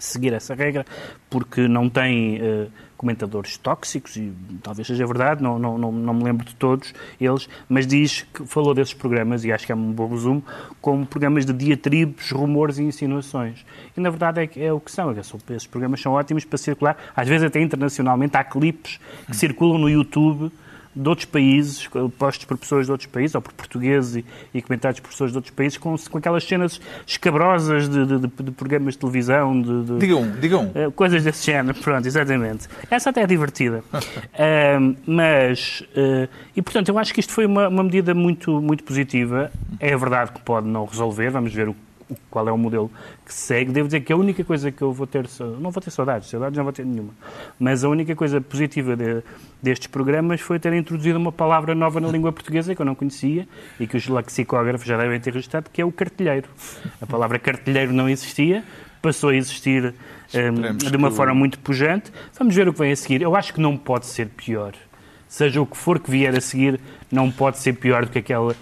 [0.00, 0.84] seguir essa regra,
[1.30, 2.66] porque não tem eh,
[2.98, 4.30] comentadores tóxicos, e
[4.62, 8.44] talvez seja verdade, não, não, não, não me lembro de todos eles, mas diz que
[8.44, 10.44] falou desses programas, e acho que é um bom resumo,
[10.82, 13.64] como programas de diatribes, rumores e insinuações.
[13.96, 15.12] E na verdade é, é o que são.
[15.12, 19.88] Esses programas são ótimos para circular, às vezes até internacionalmente, há clipes que circulam no
[19.88, 20.52] YouTube
[20.96, 21.86] de outros países,
[22.18, 25.36] postos por pessoas de outros países, ou por portugueses e, e comentados por pessoas de
[25.36, 29.98] outros países, com, com aquelas cenas escabrosas de, de- de- programas de televisão, de, de-
[29.98, 30.70] Diga um, diga um.
[30.74, 32.66] eh, coisas desse género, pronto, exatamente.
[32.90, 33.84] Essa até é divertida.
[34.38, 38.82] Ahm, mas, eh, e portanto, eu acho que isto foi uma, uma medida muito, muito
[38.84, 39.50] positiva.
[39.78, 41.76] É verdade que pode não resolver, vamos ver o, o-
[42.30, 42.90] qual é o modelo
[43.24, 43.72] que se segue.
[43.72, 45.26] Devo dizer que a única coisa que eu vou ter,
[45.60, 47.10] não vou ter saudades, saudades não vou ter nenhuma,
[47.58, 49.22] mas a única coisa positiva de-
[49.62, 53.48] destes programas foi ter introduzido uma palavra nova na língua portuguesa que eu não conhecia
[53.80, 56.48] e que os lexicógrafos já devem ter registrado, que é o cartilheiro.
[57.00, 58.62] A palavra cartilheiro não existia,
[59.02, 59.94] passou a existir
[60.32, 62.12] eh, Esperemos de uma forma muito pujante.
[62.38, 63.22] Vamos ver o que vem a seguir.
[63.22, 64.72] Eu acho que não pode ser pior.
[65.28, 68.52] Seja o que for que vier a seguir, não pode ser pior do que aquele
[68.52, 68.54] eh,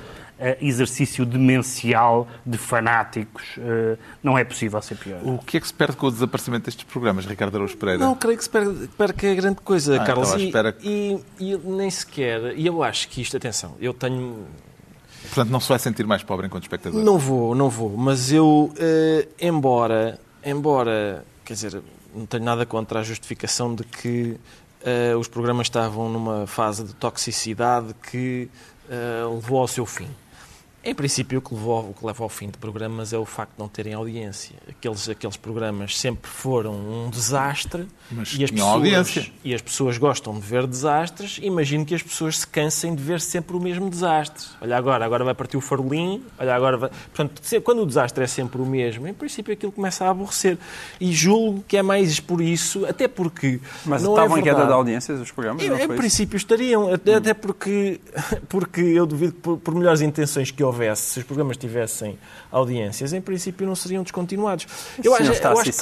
[0.61, 3.43] exercício demencial de fanáticos.
[3.59, 5.21] Eh, não é possível ser pior.
[5.23, 8.05] O que é que se perde com o desaparecimento destes programas, Ricardo Araújo Pereira?
[8.05, 10.33] Não creio que se perca, perca a grande coisa, Ah, Carlos.
[10.33, 12.59] à E, espera e, e nem sequer.
[12.59, 14.45] E eu acho que isto, atenção, eu tenho.
[15.25, 17.03] Portanto, não se vai sentir mais pobre enquanto espectador.
[17.03, 17.97] Não vou, não vou.
[17.97, 21.81] Mas eu, eh, embora, embora, quer dizer,
[22.15, 24.37] não tenho nada contra a justificação de que
[24.85, 28.49] eh, os programas estavam numa fase de toxicidade que
[28.91, 30.09] eh, levou ao seu fim.
[30.85, 33.53] Em princípio, o que, levou, o que leva ao fim de programas é o facto
[33.53, 34.55] de não terem audiência.
[34.69, 39.33] Aqueles, aqueles programas sempre foram um desastre Mas e, as tinham pessoas, audiência.
[39.43, 41.39] e as pessoas gostam de ver desastres.
[41.43, 44.45] Imagino que as pessoas se cansem de ver sempre o mesmo desastre.
[44.61, 46.91] Olha agora, agora vai partir o farolim, olha agora vai...
[47.15, 50.59] Portanto, quando o desastre é sempre o mesmo, em princípio aquilo começa a aborrecer.
[51.01, 54.67] E julgo que é mais por isso, até porque Mas não estavam é em queda
[54.67, 55.63] de audiências os programas?
[55.63, 58.01] Em, em princípio estariam, até, até porque,
[58.51, 62.19] porque eu duvido que por, por melhores intenções que houvesse, se os programas tivessem
[62.51, 64.67] audiências, em princípio não seriam descontinuados.
[64.99, 65.73] O senhor está a ser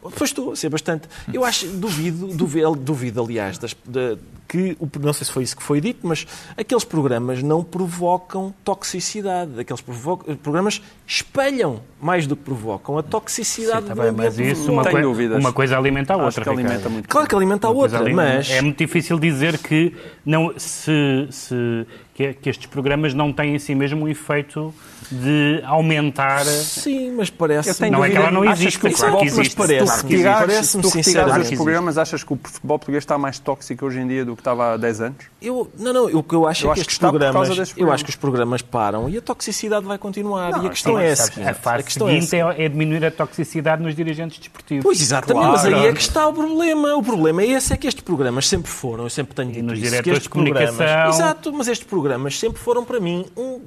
[0.01, 0.17] cínico.
[0.17, 1.07] Pois estou, a ser bastante.
[1.33, 5.55] Eu acho, duvido, duvido, duvido aliás, das- da- que, o- não sei se foi isso
[5.55, 9.57] que foi dito, mas aqueles programas não provocam toxicidade.
[9.57, 14.69] Aqueles provo- programas espelham, mais do que provocam, a toxicidade Tá do bem, mas isso,
[14.71, 15.39] uma, coi- dúvidas.
[15.39, 16.43] uma coisa alimenta a Acho outra.
[16.43, 17.07] que alimenta muito.
[17.07, 18.49] Claro que alimenta a outra, ali- mas...
[18.49, 23.59] É muito difícil dizer que, não, se, se- que, que estes programas não têm em
[23.59, 24.73] si mesmo um efeito
[25.11, 26.45] de aumentar.
[26.45, 27.69] Sim, mas parece.
[27.69, 29.55] Eu tenho Não é que ela não existe, que o claro futebol- que mas existe.
[29.55, 30.31] parece- Claro Se que existe.
[30.31, 31.41] Parece-me sinceramente.
[31.49, 34.41] os programas, achas que o futebol português está mais tóxico hoje em dia do que
[34.41, 35.17] estava há 10 anos?
[35.41, 37.49] Eu, não, não, o que eu acho Eu é acho que que por causa programas,
[37.49, 37.93] desses eu programas.
[37.95, 40.51] acho que os programas param e a toxicidade vai continuar.
[40.51, 41.49] Não, e a questão Sim, é a sabes, seguinte.
[41.49, 44.83] a fase questão é a seguinte é, é diminuir a toxicidade nos dirigentes desportivos.
[44.83, 45.51] Pois, exatamente, Claro.
[45.51, 46.95] mas aí é que está o problema.
[46.95, 49.73] O problema é esse, é que estes programas sempre foram, eu sempre tenho dito nos
[49.73, 50.75] isso, que diretores estes de comunicação.
[50.77, 53.59] programas- Exato, mas estes programas sempre foram para mim um-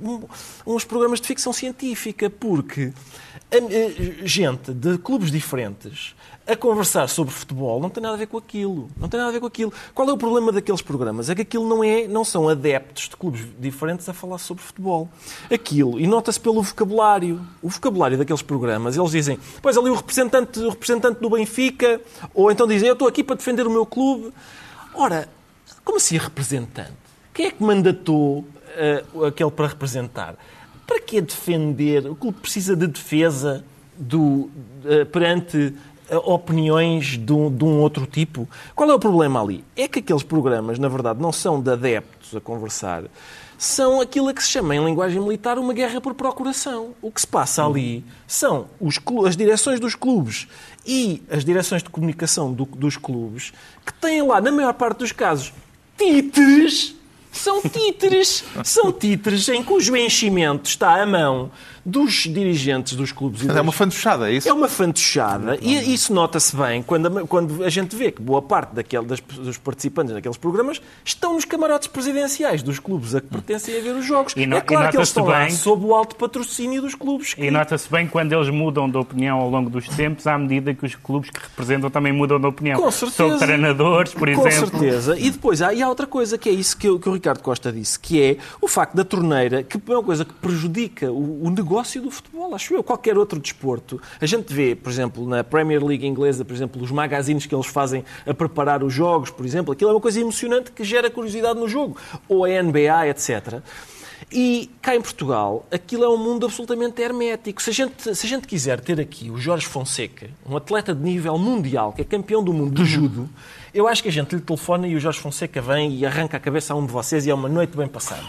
[0.67, 2.93] um- uns programas de ficção científica, porque
[3.53, 6.15] a- gente de clubes diferentes
[6.47, 8.89] a conversar sobre futebol não tem nada a ver com aquilo.
[8.97, 9.73] Não tem nada a ver com aquilo.
[9.95, 11.29] Qual é o problema daqueles programas?
[11.31, 15.09] É que aquilo não, é, não são adeptos de clubes diferentes a falar sobre futebol.
[15.53, 17.41] Aquilo, e nota-se pelo vocabulário.
[17.63, 22.01] O vocabulário daqueles programas, eles dizem, pois ali o representante, o representante do Benfica,
[22.35, 24.33] ou então dizem, eu estou aqui para defender o meu clube.
[24.95, 25.29] Ora,
[25.85, 26.93] como assim representante?
[27.33, 28.45] Quem é que mandatou
[28.77, 30.35] eh, aquele para representar?
[31.15, 32.07] Que defender?
[32.11, 33.65] O clube precisa de defesa
[33.97, 34.51] do,
[34.85, 35.73] eh, perante
[36.09, 38.49] eh, opiniões de um, de um outro tipo?
[38.75, 39.65] Qual é o problema ali?
[39.77, 43.05] É que aqueles programas, na verdade, não são de adeptos a conversar,
[43.57, 46.89] são aquilo a que se chama, em linguagem militar, uma guerra por procuração.
[47.01, 50.49] O que se passa ali são os as direções dos clubes
[50.85, 53.53] e as direções de comunicação do- dos clubes
[53.87, 55.53] que têm lá, na maior parte dos casos,
[55.97, 56.97] títeres.
[57.35, 58.45] São títeres.
[58.63, 61.51] São títeres em cujo enchimento está à mão
[61.85, 63.43] dos dirigentes dos clubes.
[63.43, 64.49] e Mas é das- uma fantochada, é isso?
[64.49, 68.41] é uma fantochada e isso nota-se bem quando a, quando a gente vê que boa
[68.41, 73.27] parte daquele, das- dos participantes daqueles programas estão nos camarotes presidenciais dos clubes a que
[73.27, 74.33] pertencem a ver os jogos.
[74.37, 76.81] E no- é claro e que eles nota-se estão lá bem- sob o alto patrocínio
[76.81, 77.35] dos clubes.
[77.35, 80.73] que- E nota-se bem quando eles mudam de opinião ao longo dos tempos, à medida
[80.73, 82.81] que os clubes que representam também mudam de opinião.
[82.81, 83.29] Com certeza.
[83.31, 84.71] Sobre treinadores, por Com exemplo.
[84.71, 85.19] certeza.
[85.19, 87.43] E depois há, e há outra coisa que é isso que, o- que o Ricardo
[87.43, 91.45] Costa disse, que é o facto da torneira, que é uma coisa que prejudica o,
[91.47, 94.01] o negócio do futebol, acho eu, qualquer outro desporto.
[94.21, 97.67] A gente vê, por exemplo, na Premier League inglesa, por exemplo, os magazines que eles
[97.67, 101.59] fazem a preparar os jogos, por exemplo, aquilo é uma coisa emocionante que gera curiosidade
[101.59, 101.97] no jogo.
[102.29, 103.63] Ou a NBA, etc.
[104.33, 107.63] E cá em Portugal, aquilo é um mundo absolutamente hermético.
[107.63, 111.03] Se a, gente, se a gente quiser ter aqui o Jorge Fonseca, um atleta de
[111.03, 113.29] nível mundial, que é campeão do mundo de judo,
[113.73, 116.41] eu acho que a gente lhe telefona e o Jorge Fonseca vem e arranca a
[116.41, 118.23] cabeça a um de vocês e é uma noite bem passada.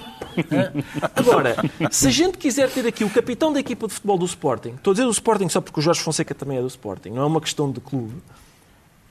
[1.16, 1.56] Agora,
[1.92, 4.92] se a gente quiser ter aqui o capitão da equipa de futebol do Sporting, estou
[4.92, 7.26] a dizer do Sporting só porque o Jorge Fonseca também é do Sporting, não é
[7.26, 8.16] uma questão de clube,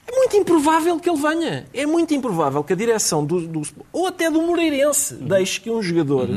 [0.06, 1.66] é muito improvável que ele venha.
[1.72, 3.62] É muito improvável que a direção do, do-
[3.92, 6.28] ou até do Moreirense deixe que um jogador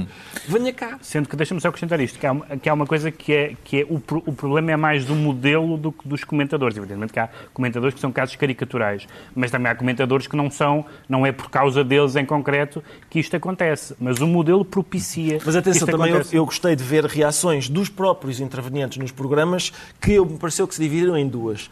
[0.48, 0.98] venha cá.
[1.02, 3.56] Sendo que, deixa-me só acrescentar isto, que há, uma- que há uma coisa que é,
[3.64, 6.78] que é o, o problema é mais do modelo do que dos comentadores.
[6.78, 10.86] Evidentemente que há comentadores que são casos caricaturais, mas também há comentadores que não são,
[11.10, 13.96] não é por causa deles em concreto que isto acontece.
[14.00, 17.68] Mas o modelo propicia Mas que atenção, isto também eu, eu gostei de ver reações
[17.70, 21.70] dos próprios intervenientes nos programas que eu, me pareceu que se dividiram em duas.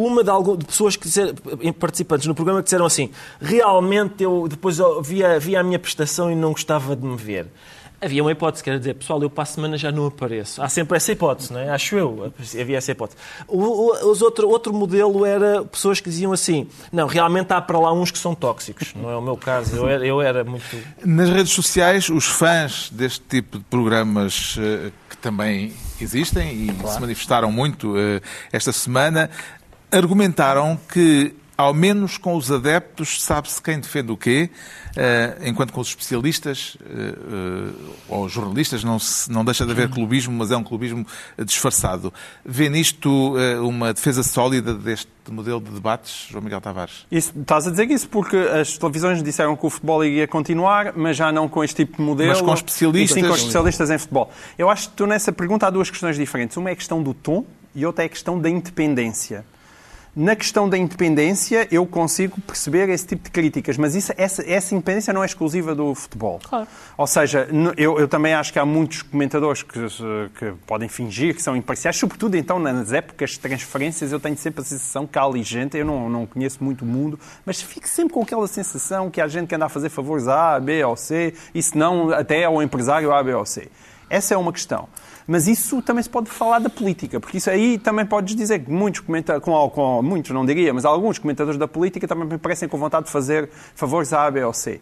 [0.00, 1.34] Uma de, algum, de pessoas que disseram,
[1.76, 6.36] participantes no programa que disseram assim: realmente eu depois via, via a minha prestação e
[6.36, 7.48] não gostava de me ver.
[8.00, 10.62] Havia uma hipótese, quer dizer, pessoal, eu para a semana já não apareço.
[10.62, 11.68] Há sempre essa hipótese, não é?
[11.70, 12.32] Acho eu.
[12.60, 13.18] Havia essa hipótese.
[13.48, 17.76] O, o- os outro, outro modelo era pessoas que diziam assim: não, realmente há para
[17.76, 18.94] lá uns que são tóxicos.
[18.94, 19.74] Não é o meu caso.
[19.74, 20.64] Eu era, eu era muito.
[21.04, 27.00] Nas redes sociais, os fãs deste tipo de programas eh, que também existem e se
[27.00, 28.20] manifestaram muito eh,
[28.52, 29.28] esta semana,
[29.90, 34.48] argumentaram que, ao menos com os adeptos, sabe-se quem defende o quê,
[34.96, 37.72] eh, enquanto com os especialistas eh, eh,
[38.08, 41.04] ou jornalistas não, se- não deixa de haver clubismo, mas é um clubismo
[41.44, 42.12] disfarçado.
[42.44, 47.04] Vê nisto uma defesa sólida deste modelo de debates, João Miguel Tavares?
[47.10, 51.16] Isso, estás a dizer isso porque as televisões disseram que o futebol ia continuar, mas
[51.16, 52.30] já não com este tipo de modelo.
[52.30, 53.16] Mas com especialistas.
[53.16, 54.30] E sim, com especialistas em futebol.
[54.56, 56.56] Eu acho que tu nessa pergunta há duas questões diferentes.
[56.56, 59.44] Uma é a questão do tom e outra é a questão da independência.
[60.16, 64.74] Na questão da independência, eu consigo perceber esse tipo de críticas, mas isso- essa, essa
[64.74, 66.40] independência não é exclusiva do futebol.
[66.96, 69.78] Ou seja, eu, eu também acho que há muitos comentadores que,
[70.36, 74.60] que podem fingir que são imparciais, sobretudo então nas épocas de transferências, eu tenho sempre
[74.60, 77.16] a sensação que há ali gente, eu não, não conheço muito o mundo,
[77.46, 80.56] mas fico sempre com aquela sensação que há gente que anda a fazer favores a
[80.56, 83.68] A, B ou C, e se não até ao empresário A, B ou C.
[84.10, 84.88] Essa é uma questão.
[85.28, 88.70] Mas isso também se pode falar da política, porque isso aí também podes dizer que
[88.70, 92.66] muitos comentadores, com, com, muitos não diria, mas alguns comentadores da política também me parecem
[92.66, 94.80] com vontade de fazer favores a A, B ou C.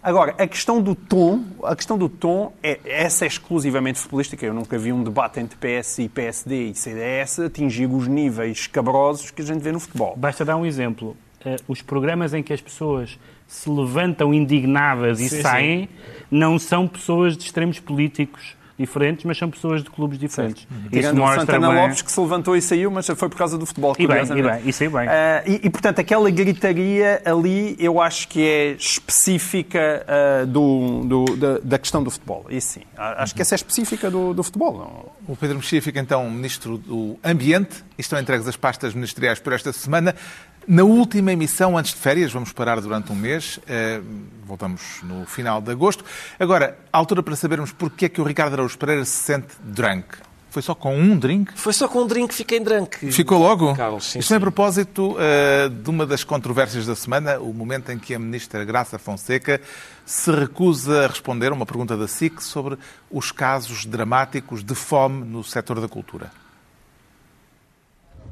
[0.00, 4.46] Agora, a questão do tom, a questão do tom, é, essa é exclusivamente futebolística.
[4.46, 9.32] Eu nunca vi um debate entre PS e PSD e CDS atingir os níveis escabrosos
[9.32, 10.14] que a gente vê no futebol.
[10.16, 11.16] Basta dar um exemplo.
[11.44, 15.88] Eh, os programas em que as pessoas se levantam indignadas e Sim, saem
[16.30, 18.56] não são pessoas de extremos políticos.
[18.78, 20.62] Diferentes, mas são pessoas de clubes diferentes.
[20.62, 23.58] Isso Tirando mostra Santana bem- Lopes que se levantou e saiu, mas foi por causa
[23.58, 23.94] do futebol.
[23.98, 25.08] E bem, e bem, isso aí bem.
[25.08, 28.76] Ah, e, e, portanto, aquela gritaria ali eu acho que é
[29.18, 32.46] específica ah, do, do- da, da questão do futebol.
[32.50, 32.82] Isso sim.
[32.96, 34.78] Acho que essa é específica do, do futebol.
[34.78, 35.17] Não?
[35.28, 39.52] O Pedro Mexia fica então Ministro do Ambiente e estão entregues as pastas ministeriais por
[39.52, 40.16] esta semana.
[40.66, 44.00] Na última emissão, antes de férias, vamos parar durante um mês, eh,
[44.46, 46.02] voltamos no final de agosto.
[46.40, 50.16] Agora, a altura para sabermos porque é que o Ricardo Araújo Pereira se sente drunk.
[50.50, 51.52] Foi só com um drink?
[51.54, 53.12] Foi só com um drink que fiquei em drunk.
[53.12, 53.74] Ficou logo?
[53.74, 54.42] Carlos, sim, Isto é a sim.
[54.42, 58.98] propósito eh, de uma das controvérsias da semana, o momento em que a ministra Graça
[58.98, 59.60] Fonseca
[60.06, 62.78] se recusa a responder a uma pergunta da SIC sobre
[63.10, 66.30] os casos dramáticos de fome no setor da cultura.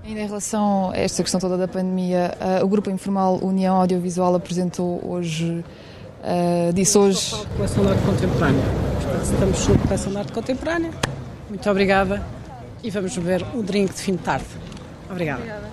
[0.02, 4.34] Ainda em relação a esta questão toda da pandemia, ah, o Grupo Informal União Audiovisual
[4.36, 5.62] apresentou hoje,
[6.22, 8.64] ah, disse hoje, Coleção de arte contemporânea.
[9.22, 10.90] Estamos na coleção de arte contemporânea.
[11.48, 12.26] Muito obrigada
[12.82, 14.46] e vamos beber um drink de fim de tarde.
[15.08, 15.70] Obrigada.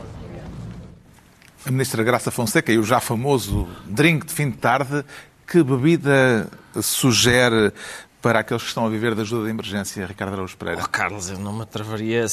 [1.66, 5.04] A ministra Graça Fonseca e o já famoso drink de fim de tarde,
[5.48, 6.48] que bebida
[6.82, 7.72] sugere
[8.24, 10.82] para aqueles que estão a viver da ajuda de emergência, Ricardo Araújo Pereira?
[10.84, 12.26] Oh, Carlos, eu não me atreveria.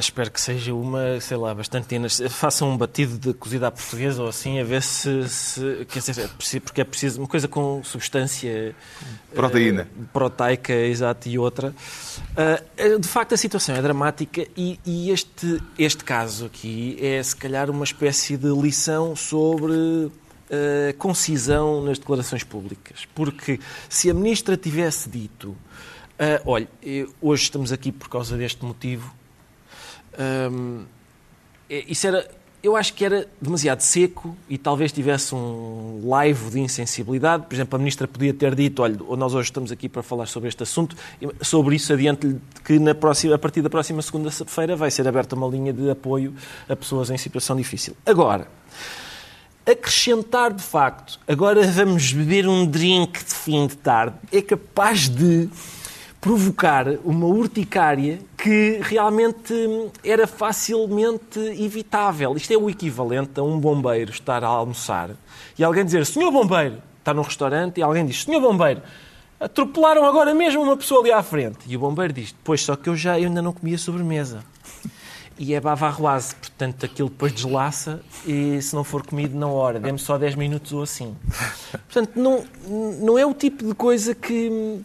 [0.00, 1.94] Espero que seja uma, sei lá, bastante.
[1.94, 5.28] inas- Faça um batido de cozida à portuguesa ou assim, a ver se.
[5.28, 8.74] se quer dizer, é porque é preciso uma coisa com substância.
[9.34, 9.82] Proteína.
[9.82, 11.74] eh, proteica, exato, e outra.
[12.36, 17.36] Eh, de facto, a situação é dramática e, e este, este caso aqui é, se
[17.36, 20.10] calhar, uma espécie de lição sobre
[20.50, 23.06] eh, concisão nas declarações públicas.
[23.14, 25.56] Porque se a ministra tivesse dito,
[26.18, 29.12] ah, olha, eh, hoje estamos aqui por causa deste motivo,
[30.18, 30.84] Hum,
[31.68, 32.30] é- isso era,
[32.62, 37.46] eu acho que era demasiado seco e talvez tivesse um live de insensibilidade.
[37.46, 40.48] Por exemplo, a ministra podia ter dito: olha, nós hoje estamos aqui para falar sobre
[40.48, 40.96] este assunto.
[41.42, 45.48] Sobre isso, adiante-lhe que na próxima, a partir da próxima segunda-feira vai ser aberta uma
[45.48, 46.32] linha de apoio
[46.68, 47.96] a pessoas em situação difícil.
[48.06, 48.46] Agora,
[49.66, 55.48] acrescentar de facto, agora vamos beber um drink de fim de tarde, é capaz de
[56.20, 59.54] provocar uma urticária que realmente
[60.02, 62.34] era facilmente evitável.
[62.34, 65.10] Isto é o equivalente a um bombeiro estar a almoçar
[65.58, 68.80] e alguém dizer, senhor bombeiro, está num restaurante e alguém diz, senhor bombeiro,
[69.38, 71.58] atropelaram agora mesmo uma pessoa ali à frente.
[71.66, 74.42] E o bombeiro diz, pois só que eu já eu ainda não comia sobremesa
[75.38, 79.98] e é bavarroase, portanto aquilo depois deslaça e se não for comido na hora, dê-me
[79.98, 81.16] só 10 minutos ou assim.
[81.72, 82.44] Portanto, não,
[83.00, 84.80] não é o tipo de coisa que,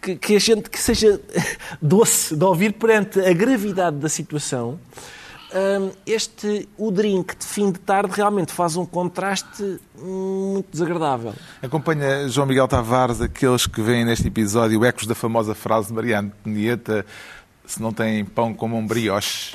[0.00, 1.20] que, que a gente que seja
[1.80, 4.78] doce de ouvir perante a gravidade da situação.
[5.54, 11.34] Hum, Este, o drink de fim de tarde realmente faz um contraste muito desagradável.
[11.62, 16.30] Acompanha João Miguel Tavares aqueles que veem neste episódio ecos da famosa frase de Mariano
[16.44, 17.04] Penieta
[17.68, 19.54] se não tem pão como um brioche.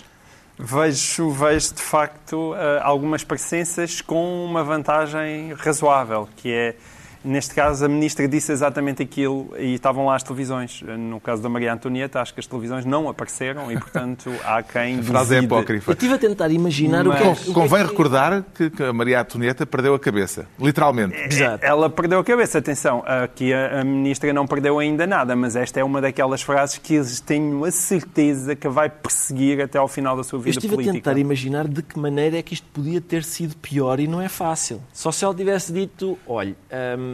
[0.58, 6.76] Vejo, vejo de facto eh, algumas presenças com uma vantagem razoável, que é,
[7.24, 10.82] neste caso, a ministra disse exatamente aquilo e estavam lá as televisões.
[10.82, 15.00] No caso da Maria Antonieta, acho que as televisões não apareceram e, portanto, há quem
[15.00, 15.54] A frase é duvide.
[15.54, 15.92] Eu apócrifa.
[15.94, 18.44] estive a tentar imaginar o que é Mas- que- o que é Convém que- recordar
[18.54, 21.16] que a Maria Antonieta perdeu a cabeça, literalmente.
[21.18, 21.64] Exato.
[21.66, 25.80] Ela perdeu a cabeça, atenção, aqui a, a ministra não perdeu ainda nada, mas esta
[25.80, 30.16] é uma daquelas frases que eu tenho a certeza que vai perseguir até ao final
[30.18, 30.94] da sua Eu vida estive a política.
[30.94, 34.30] tentar imaginar de que maneira é que isto podia ter sido pior e não é
[34.30, 34.82] fácil.
[34.94, 36.56] Só se ela tivesse dito, olha,
[36.98, 37.12] hum,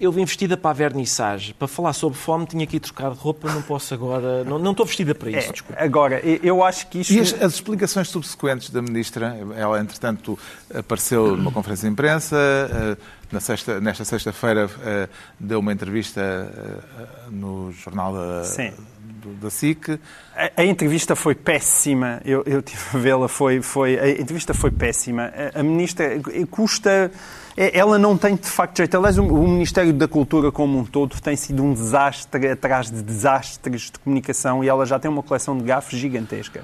[0.00, 3.18] eu vim vestida para a vernissage, para falar sobre fome tinha que ir trocar de
[3.18, 5.82] roupa, não posso agora, não, não estou vestida para isso, É, desculpa.
[5.82, 7.12] agora, eu- eu acho que isto...
[7.12, 10.38] E as, as explicações subsequentes da ministra, ela entretanto
[10.74, 12.96] apareceu numa conferência de imprensa, eh,
[13.32, 15.08] na sexta, nesta sexta-feira eh,
[15.40, 18.72] deu uma entrevista eh, no jornal da, Sim.
[19.28, 19.98] Do- da SIC.
[20.36, 22.20] A, a entrevista foi péssima.
[22.24, 25.32] Eu, eu tive a vê-la, foi, foi, a entrevista foi péssima.
[25.54, 27.10] A, a ministra eh, custa.
[27.56, 28.96] é- Ela não tem de facto jeito.
[28.96, 33.02] Aliás, o, o Ministério da Cultura como um todo tem sido um desastre atrás de
[33.02, 36.62] desastres de comunicação e ela já tem uma coleção de gafes gigantesca.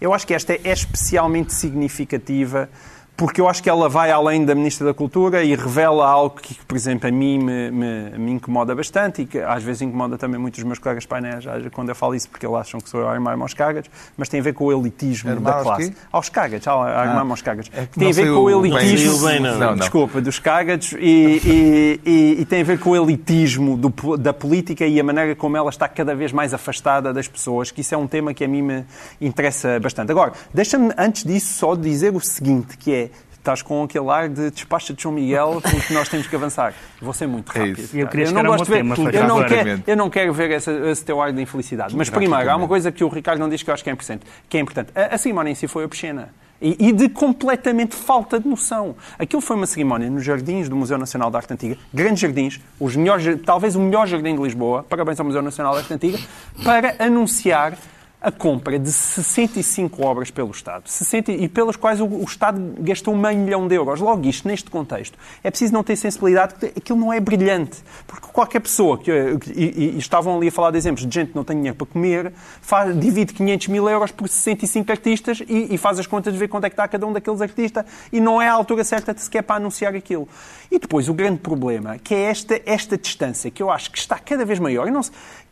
[0.00, 2.68] Eu acho que esta é especialmente significativa
[3.16, 6.54] porque eu acho que ela vai além da Ministra da Cultura e revela algo que,
[6.64, 10.38] por exemplo, a mim me, me- me incomoda bastante e que às vezes incomoda também
[10.40, 13.08] muitos dos meus colegas painéis quando eu falo isso, porque eles acham que sou eu
[13.08, 15.90] a armar-me aos cagas, mas tem a ver com o elitismo Armar da aos classe.
[15.90, 15.96] quê?
[16.10, 17.70] Aos cagas, a armar-me aos cagas.
[17.72, 19.26] é tem a ver com o elitismo.
[19.26, 19.58] Bem, não.
[19.58, 19.76] Não, não.
[19.76, 24.32] Desculpa, dos cagados e, e- e- e tem a ver com o elitismo do da
[24.32, 27.94] política e a maneira como ela está cada vez mais afastada das pessoas, que isso
[27.94, 28.84] é um tema que a mim me
[29.20, 30.10] interessa bastante.
[30.10, 33.03] Agora, deixa-me, antes disso, só dizer o seguinte, que é
[33.44, 36.72] estás com aquele ar de despacha de João Miguel porque nós temos que avançar.
[37.00, 37.78] Vou ser muito É rápido.
[37.80, 37.96] isso.
[37.96, 40.72] Eu queria não gosto de ver, tema, eu, não quero, eu não quero ver essa-
[40.90, 41.94] esse teu ar de infelicidade.
[41.94, 43.92] Mas primeiro, há uma coisa que o Ricardo não diz que eu acho que é
[43.92, 44.22] importante.
[44.48, 44.90] Que é importante.
[44.94, 46.30] A, a cerimónia em si foi obscena.
[46.62, 48.96] E, e de completamente falta de noção.
[49.18, 52.96] Aquilo foi uma cerimónia nos jardins do Museu Nacional de Arte Antiga, grandes jardins, os
[52.96, 56.18] melhores, talvez o melhor jardim de Lisboa, parabéns ao Museu Nacional de Arte Antiga,
[56.64, 57.76] para anunciar
[58.24, 63.14] a compra de 65 obras pelo Estado, 60, e pelas quais o, o Estado gastou
[63.14, 64.00] meio milhão de euros.
[64.00, 67.82] Logo, isto, neste contexto, é preciso não ter sensibilidade, porque aquilo não é brilhante.
[68.06, 71.30] Porque qualquer pessoa, que, que- e, e estavam ali a falar de exemplos de gente
[71.32, 75.74] que não tem dinheiro para comer, faz, divide 500 mil euros por 65 artistas e,
[75.74, 78.20] e faz as contas de ver quanto é que está cada um daqueles artistas e
[78.20, 80.26] não é a altura certa sequer para anunciar aquilo.
[80.70, 84.18] E depois, o grande problema, que é esta, esta distância, que eu acho que está
[84.18, 85.02] cada vez maior, e não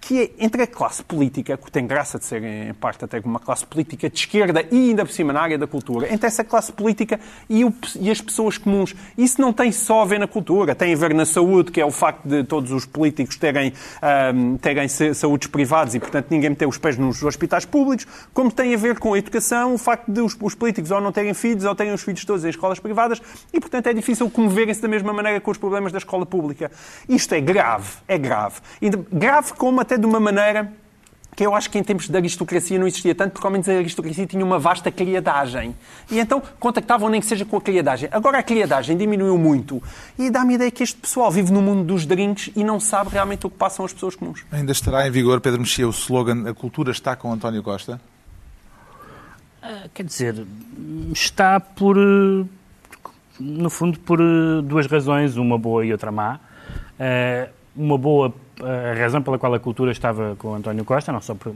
[0.05, 3.39] que é entre a classe política, que tem graça de ser em parte até uma
[3.39, 6.73] classe política de esquerda e ainda por cima na área da cultura, entre essa classe
[6.73, 8.97] política e, o- e as pessoas comuns.
[9.17, 11.87] Isso não tem só a ver na cultura, tem a ver na saúde, que é
[11.87, 13.73] o facto de todos os políticos terem,
[14.03, 18.51] ahm, terem sa- saúdes privados e, portanto, ninguém meter os pés nos hospitais públicos, como
[18.51, 21.33] tem a ver com a educação, o facto de os, os políticos ou não terem
[21.33, 23.23] filhos ou terem os filhos todos em escolas privadas
[23.53, 26.73] e, portanto, é difícil comoverem-se da mesma maneira com os problemas da escola pública.
[27.09, 28.57] Isto é grave, é grave.
[28.81, 30.73] E grave como até de uma maneira
[31.35, 33.73] que eu acho que em tempos de aristocracia não existia tanto, porque ao menos a
[33.73, 35.75] aristocracia tinha uma vasta criadagem.
[36.11, 38.07] E então contactavam nem que seja com a criadagem.
[38.13, 39.83] Agora a criadagem diminuiu muito
[40.19, 43.11] e dá-me a ideia que este pessoal vive no mundo dos drinks e não sabe
[43.11, 44.45] realmente o que passam as pessoas comuns.
[44.53, 47.99] Ainda estará em vigor, Pedro Mexia, o slogan A cultura está com António Costa?
[49.63, 50.47] Ah, Quer dizer,
[51.13, 52.45] está por, eh,
[53.41, 56.39] no fundo, por eh, duas razões, uma boa e outra má.
[56.99, 61.35] Eh, Uma boa, a razão pela qual a cultura estava com António Costa, não só
[61.35, 61.55] por,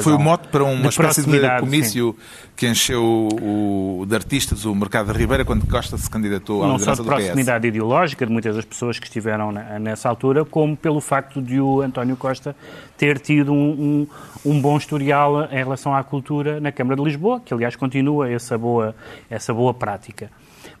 [0.00, 2.16] Foi o mote para uma de espécie de comício
[2.56, 6.78] que encheu o, de artistas o mercado da Ribeira quando Costa se candidatou à não
[6.78, 7.16] só liderança de do PS.
[7.24, 11.60] proximidade ideológica de muitas das pessoas que estiveram na- nessa altura, como pelo facto de
[11.60, 12.56] o António Costa
[12.96, 14.06] ter tido um,
[14.44, 18.30] um- um bom historial em relação à cultura na Câmara de Lisboa, que aliás continua
[18.32, 18.94] essa boa,
[19.28, 20.30] essa boa prática.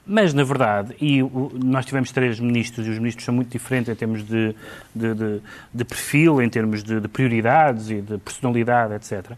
[0.06, 1.20] Mas, na verdade, e
[1.54, 4.54] nós tivemos três ministros, e os ministros são muito diferentes em termos de,
[4.94, 5.40] de, de-
[5.74, 9.32] de perfil, em termos de, de prioridades e de personalidade, etc.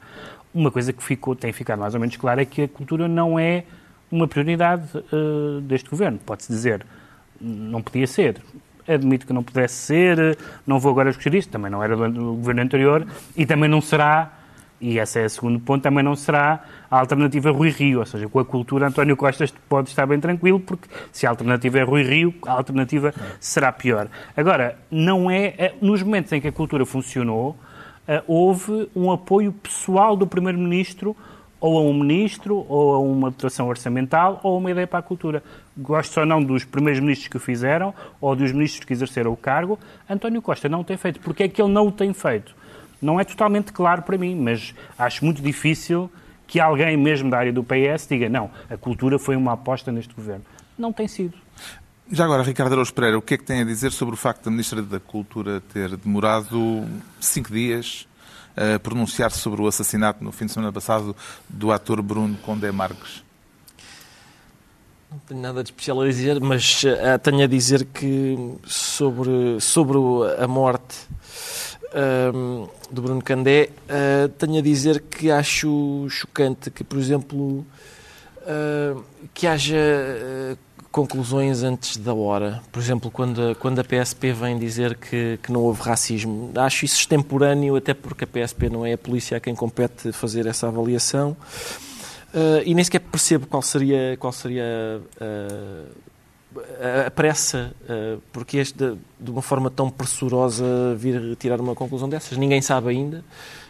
[0.55, 3.39] Uma coisa que ficou, tem ficado mais ou menos clara é que a cultura não
[3.39, 3.65] é
[4.11, 6.19] uma prioridade eh, deste governo.
[6.25, 6.85] Pode-se dizer,
[7.41, 8.37] não podia ser.
[8.87, 12.63] Admito que não pudesse ser, não vou agora discutir isto, também não era do governo
[12.63, 13.07] anterior
[13.37, 14.38] e também não será,
[14.81, 18.29] e esse é o segundo ponto, também não será a alternativa Rui Rio, ou seja,
[18.29, 22.03] com a cultura António Costa pode estar bem tranquilo, porque se a alternativa é Rui
[22.03, 24.09] Rio, a alternativa será pior.
[24.37, 27.57] Agora, não é, é- nos momentos em que a cultura funcionou,
[28.07, 31.17] eh, houve um apoio pessoal do Primeiro-Ministro
[31.61, 35.03] ou a um ministro, ou a uma dotação orçamental, ou a uma ideia para a
[35.03, 35.43] cultura.
[35.77, 39.37] Gosto ou não dos primeiros ministros que o fizeram, ou dos ministros que exerceram o
[39.37, 41.21] cargo, António Costa não o tem feito.
[41.21, 42.55] Porque é que ele não o tem feito?
[43.01, 46.11] Não é totalmente claro para mim, mas acho muito difícil
[46.47, 50.15] que alguém mesmo da área do PS diga não, a cultura foi uma aposta neste
[50.15, 50.45] governo.
[50.79, 51.35] Não tem sido.
[52.11, 54.45] Já agora, Ricardo Araújo Pereira, o que é que tem a dizer sobre o facto
[54.45, 56.87] da Ministra da Cultura ter demorado
[57.21, 58.09] cinco dias
[58.57, 61.15] a pronunciar-se sobre o assassinato no fim de semana passado
[61.49, 63.23] do ator Bruno Condé Marques?
[65.11, 68.37] Não tenho nada de especial a dizer, mas eh, tenho a dizer que
[68.67, 69.99] sobre, sobre
[70.39, 70.97] a morte
[71.95, 77.65] ahm, do Bruno Candé, eh, tenho a dizer que acho chocante que, por exemplo,
[78.47, 78.97] ah,
[79.35, 80.57] que haja eh,
[80.91, 82.63] conclusões antes da hora.
[82.73, 86.51] Por exemplo, quando, a- quando a PSP vem dizer que, que não houve racismo.
[86.57, 90.47] Acho isso extemporâneo, até porque a PSP não é a polícia a quem compete fazer
[90.47, 91.37] essa avaliação.
[92.35, 95.87] Uh, e nem sequer percebo qual seria, qual seria uh,
[97.07, 97.73] a- pressa,
[98.33, 100.65] porque este, de, uma forma tão pressurosa,
[100.97, 102.37] vir tirar uma conclusão dessas.
[102.39, 103.25] Ninguém sabe ainda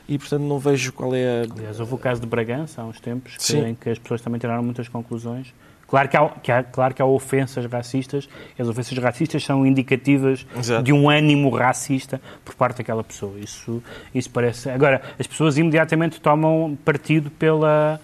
[0.09, 1.53] e, portanto, não vejo qual é a.
[1.55, 4.39] Aliás, houve o caso de Bragança há uns tempos, que- em que as pessoas também
[4.39, 5.53] tiraram muitas conclusões.
[5.87, 9.67] Claro que, há, que há- claro que há ofensas racistas, e as ofensas racistas são
[9.67, 10.83] indicativas Exato.
[10.83, 13.39] de um ânimo racista por parte daquela pessoa.
[13.41, 13.83] Isso,
[14.15, 14.69] isso parece.
[14.69, 17.99] Agora, as pessoas imediatamente tomam partido pela,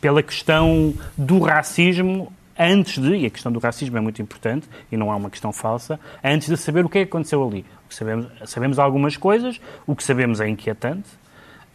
[0.00, 4.96] pela questão do racismo antes de, e a questão do racismo é muito importante, e
[4.96, 7.64] não é uma questão falsa, antes de saber o que é que aconteceu ali.
[7.88, 11.08] Sabemos, sabemos algumas coisas, o que sabemos é inquietante,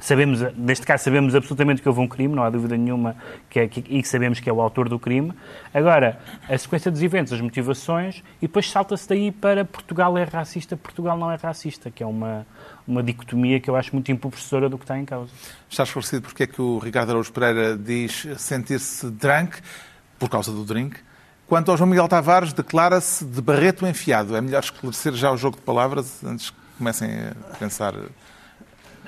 [0.01, 3.15] Sabemos, neste caso, sabemos absolutamente que houve um crime, não há dúvida nenhuma,
[3.47, 5.31] que é, que, e sabemos que é o autor do crime.
[5.71, 6.19] Agora,
[6.49, 11.15] a sequência dos eventos, as motivações, e depois salta-se daí para Portugal é racista, Portugal
[11.19, 12.47] não é racista, que é uma,
[12.87, 15.31] uma dicotomia que eu acho muito empobrecedora do que está em causa.
[15.69, 19.61] Está esclarecido porque é que o Ricardo Araújo Pereira diz sentir-se drunk.
[20.21, 20.99] Por causa do drink.
[21.47, 24.35] Quanto ao João Miguel Tavares, declara-se de barreto enfiado.
[24.37, 27.09] É melhor esclarecer já o jogo de palavras antes que comecem
[27.51, 27.95] a pensar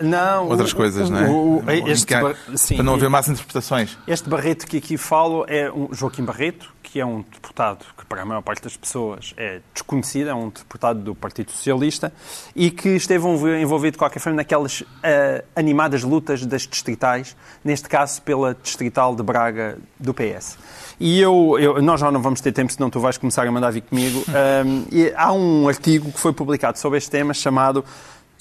[0.02, 1.30] Não, outras o- coisas, o- não é?
[1.30, 2.14] o- este
[2.56, 3.98] sim, para não haver más interpretações.
[4.08, 8.22] Este Barreto que aqui falo é um Joaquim Barreto, que é um deputado que para
[8.22, 12.14] a maior parte das pessoas é desconhecido, é um deputado do Partido Socialista
[12.56, 17.90] e que esteve envol- envolvido de qualquer forma naquelas ah, animadas lutas das distritais, neste
[17.90, 20.58] caso pela distrital de Braga do PS.
[21.00, 23.72] E eu, eu- nós já não vamos ter tempo, senão tu vais começar a mandar
[23.72, 24.24] vir comigo.
[24.30, 27.84] Ahm, e há um artigo que foi publicado sobre este tema chamado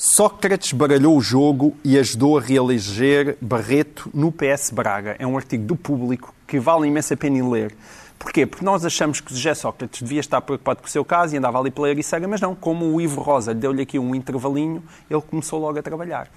[0.04, 5.14] Sócrates baralhou o jogo e ajudou a reeleger Barreto no PS Braga.
[5.16, 7.72] É um artigo do público que vale imensa pena em ler.
[8.18, 8.44] Porquê?
[8.44, 11.38] Porque nós achamos que o José Sócrates devia estar preocupado com o seu caso e
[11.38, 12.52] andava ali pela Ericeira, mas não.
[12.52, 16.28] Como o Ivo Rosa lhe deu-lhe aqui um intervalinho, ele começou logo a trabalhar.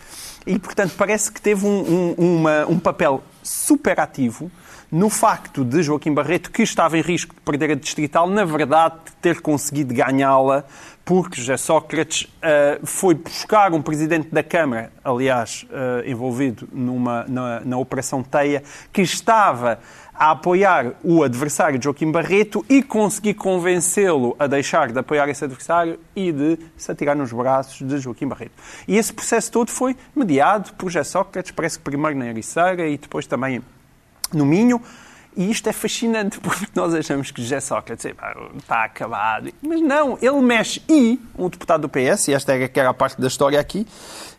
[0.45, 4.51] E, portanto, parece que teve um, um- uma- um papel super ativo
[4.91, 8.95] no facto de Joaquim Barreto, que estava em risco de perder a distrital, na verdade,
[9.19, 10.63] ter conseguido ganhá-la,
[11.05, 17.59] porque José Sócrates eh, foi buscar um presidente da Câmara, aliás, eh, envolvido numa, na,
[17.59, 19.77] na Operação Teia, que estava
[20.15, 25.99] a apoiar o adversário Joaquim Barreto e conseguir convencê-lo a deixar de apoiar esse adversário
[26.15, 28.53] e de se atirar nos braços de Joaquim Barreto.
[28.87, 32.97] E esse processo todo foi mediado por José Sócrates, parece que primeiro na Ericeira e
[32.97, 33.61] depois também
[34.33, 34.81] no Minho.
[35.35, 38.05] E isto é fascinante porque nós achamos que José Sócrates
[38.57, 39.51] está acabado.
[39.61, 40.81] Mas não, ele mexe.
[40.87, 43.85] E um deputado do PS, e esta era que era a parte da história aqui,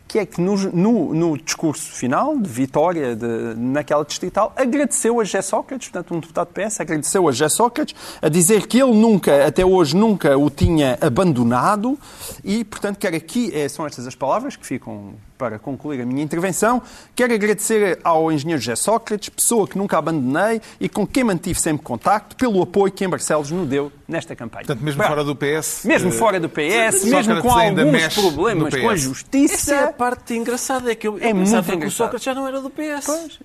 [0.07, 5.23] que é que no, no, no discurso final de vitória de, naquela distrital agradeceu a
[5.23, 8.93] José Sócrates, portanto um deputado do PS agradeceu a José Sócrates a dizer que ele
[8.93, 11.97] nunca, até hoje, nunca o tinha abandonado
[12.43, 16.23] e, portanto, quero aqui, é, são estas as palavras que ficam para concluir a minha
[16.23, 16.81] intervenção.
[17.15, 21.83] Quero agradecer ao engenheiro José Sócrates, pessoa que nunca abandonei e com quem mantive sempre
[21.83, 24.65] contacto, pelo apoio que em Barcelos nos deu nesta campanha.
[24.65, 25.13] Portanto, mesmo Bravo.
[25.13, 25.85] fora do PS.
[25.85, 29.01] Mesmo eh, fora do PS, Sócrates mesmo com alguns problemas com a PS.
[29.01, 29.93] justiça.
[29.97, 31.91] É a parte engraçada, é que eu, É eu muito que o engraçado.
[31.91, 33.05] Sócrates já não era do PS.
[33.05, 33.39] Pois,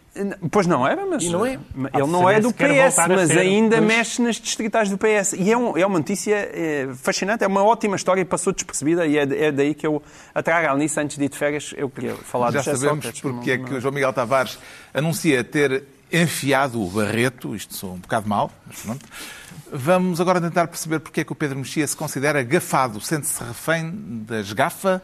[0.50, 1.24] pois não era, mas.
[1.24, 1.58] Não é.
[1.74, 3.88] mas Há Ele de não é do PS, a mas ainda Pois.
[3.88, 5.32] mexe nas distritais do PS.
[5.38, 9.06] E é, um- é uma notícia eh, fascinante, é uma ótima história e passou despercebida.
[9.06, 10.02] E é, é daí que eu,
[10.34, 12.96] a trago nisso, antes de ir de férias, eu queria falar Já do José sabemos
[13.06, 13.20] Sócrates.
[13.22, 14.58] porque é Não- que o João Miguel Tavares
[14.92, 19.06] anuncia ter enfiado o Barreto, isto sou um bocado mal, mas pronto.
[19.72, 23.90] Vamos agora tentar perceber porque é que o Pedro Mexia se considera gafado, sente-se refém
[24.28, 25.02] das GAFA.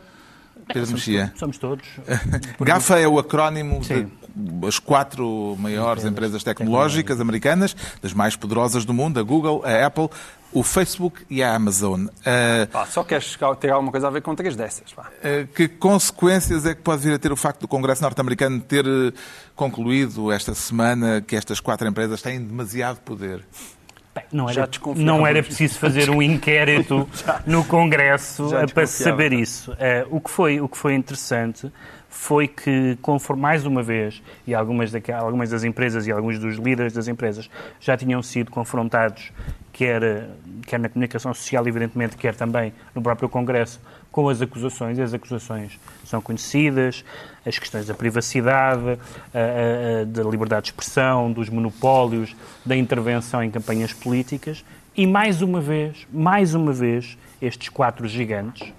[0.73, 1.33] Pedro Mexia.
[1.37, 1.87] Somos todos.
[2.61, 4.11] GAFA é o acrónimo Sim.
[4.35, 10.09] das quatro maiores empresas tecnológicas americanas, das mais poderosas do mundo, a Google, a Apple,
[10.53, 12.07] o Facebook e a Amazon.
[12.25, 14.93] Ah, Pá, só queres ter alguma coisa a ver com três dessas.
[14.93, 15.11] pá.
[15.23, 18.87] Eh, Que consequências é que pode vir a ter o facto do Congresso norte-americano ter
[18.87, 19.13] eh,
[19.55, 23.45] concluído esta semana que estas quatro empresas têm demasiado poder?
[24.15, 27.09] Bem, Não era, não era preciso fazer um inquérito
[27.47, 29.77] no Congresso eh, para saber isso.
[29.79, 31.71] Eh, o, que foi, o que foi interessante
[32.09, 36.93] foi que, conforme mais uma vez, e algumas, algumas das empresas e alguns dos líderes
[36.93, 37.49] das empresas
[37.79, 39.31] já tinham sido confrontados,
[39.73, 40.27] quer, eh,
[40.67, 43.81] quer na comunicação social, evidentemente, quer também no próprio Congresso,
[44.11, 44.99] com as acusações.
[44.99, 47.05] As acusações são conhecidas,
[47.47, 48.99] as questões da privacidade,
[49.35, 52.35] a- a- da liberdade de expressão, dos monopólios,
[52.65, 54.65] da intervenção em campanhas políticas.
[54.97, 58.73] E mais uma vez, mais uma vez, estes quatro gigantes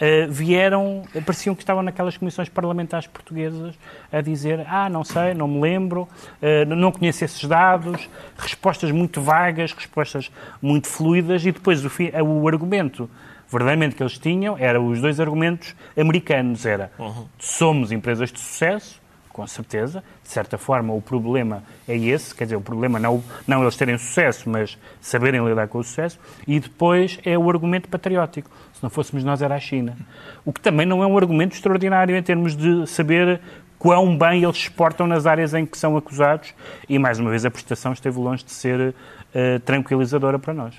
[0.00, 3.74] eh, vieram, pareciam que estavam naquelas comissões parlamentares portuguesas
[4.12, 6.08] a dizer ah, não sei, não me lembro,
[6.40, 8.08] eh, não conheço esses dados,
[8.38, 10.30] respostas muito vagas, respostas
[10.62, 11.90] muito fluidas e depois o,
[12.24, 13.10] o argumento
[13.50, 16.90] verdadeiramente que eles tinham eram os dois argumentos americanos, era
[17.38, 19.00] somos empresas de sucesso,
[19.38, 20.02] com certeza.
[20.22, 23.96] De certa forma, o problema é esse, quer dizer, o problema não, não eles terem
[23.96, 26.18] sucesso, mas saberem lidar com o sucesso.
[26.44, 28.50] E depois é o argumento patriótico.
[28.74, 29.96] Se não fôssemos nós, era a China.
[30.44, 33.40] O que também não é um argumento extraordinário em termos de saber
[33.78, 36.52] quão bem eles exportam nas áreas em que são acusados.
[36.88, 38.92] E, mais uma vez, a prestação esteve longe de ser
[39.32, 40.74] eh, tranquilizadora para nós.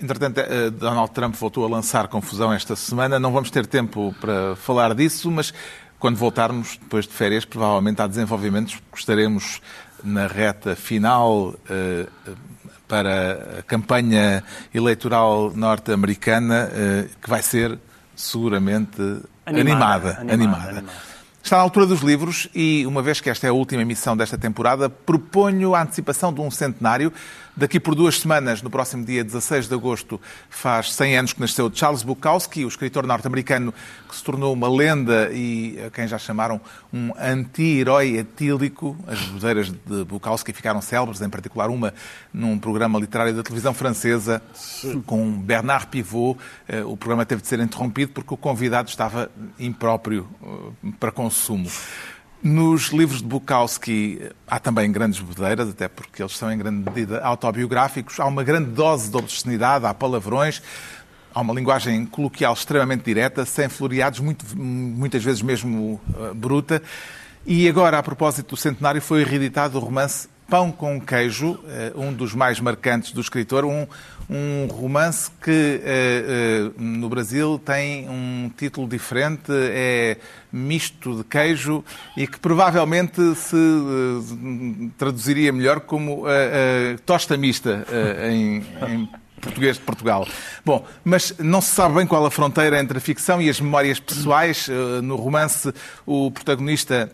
[0.00, 3.18] Entretanto, eh, Donald Trump voltou a lançar confusão esta semana.
[3.18, 5.54] Não vamos ter tempo para falar disso, mas
[5.98, 9.60] quando voltarmos depois de férias, provavelmente há desenvolvimentos que estaremos
[10.02, 12.06] na reta final eh,
[12.86, 17.78] para a campanha eleitoral norte-americana, eh, que vai ser
[18.14, 19.00] seguramente
[19.46, 20.20] Animada, animada.
[20.20, 21.13] animada, animada.
[21.44, 24.38] Está na altura dos livros e, uma vez que esta é a última emissão desta
[24.38, 27.12] temporada, proponho a antecipação de um centenário.
[27.54, 31.70] Daqui por duas semanas, no próximo dia 16 de agosto, faz 100 anos que nasceu
[31.72, 33.72] Charles Bukowski, o escritor norte-americano
[34.08, 36.60] que se tornou uma lenda e a quem já chamaram
[36.92, 38.96] um anti-herói etílico.
[39.06, 41.94] As bodeiras de Bukowski ficaram célebres, em particular uma
[42.32, 44.42] num programa literário da televisão francesa
[45.06, 46.40] com Bernard Pivot.
[46.66, 49.30] Eh, o programa teve de ser interrompido porque o convidado estava
[49.60, 51.68] impróprio eh, para consumo.
[52.42, 57.20] Nos livros de Bukowski há também grandes bodeiras, até porque eles são em grande medida
[57.20, 58.20] autobiográficos.
[58.20, 60.62] Há uma grande dose de obscenidade, há palavrões,
[61.34, 66.82] há uma linguagem coloquial extremamente direta, sem floreados, muito, muitas vezes mesmo uh, bruta.
[67.46, 72.12] E agora, a propósito do centenário, foi reeditado o romance Pão com Queijo, uh, um
[72.12, 73.86] dos mais marcantes do escritor, um,
[74.28, 80.18] um romance que uh, uh, no Brasil tem um título diferente, é
[80.52, 81.84] misto de queijo
[82.16, 83.56] e que provavelmente se
[84.96, 86.24] traduziria melhor como
[87.04, 87.84] tosta mista
[88.30, 89.08] em, em
[89.40, 90.28] português de Portugal.
[90.64, 93.98] Bom, mas não se sabe bem qual a fronteira entre a ficção e as memórias
[93.98, 94.68] pessoais.
[95.02, 95.74] No romance,
[96.06, 97.10] o protagonista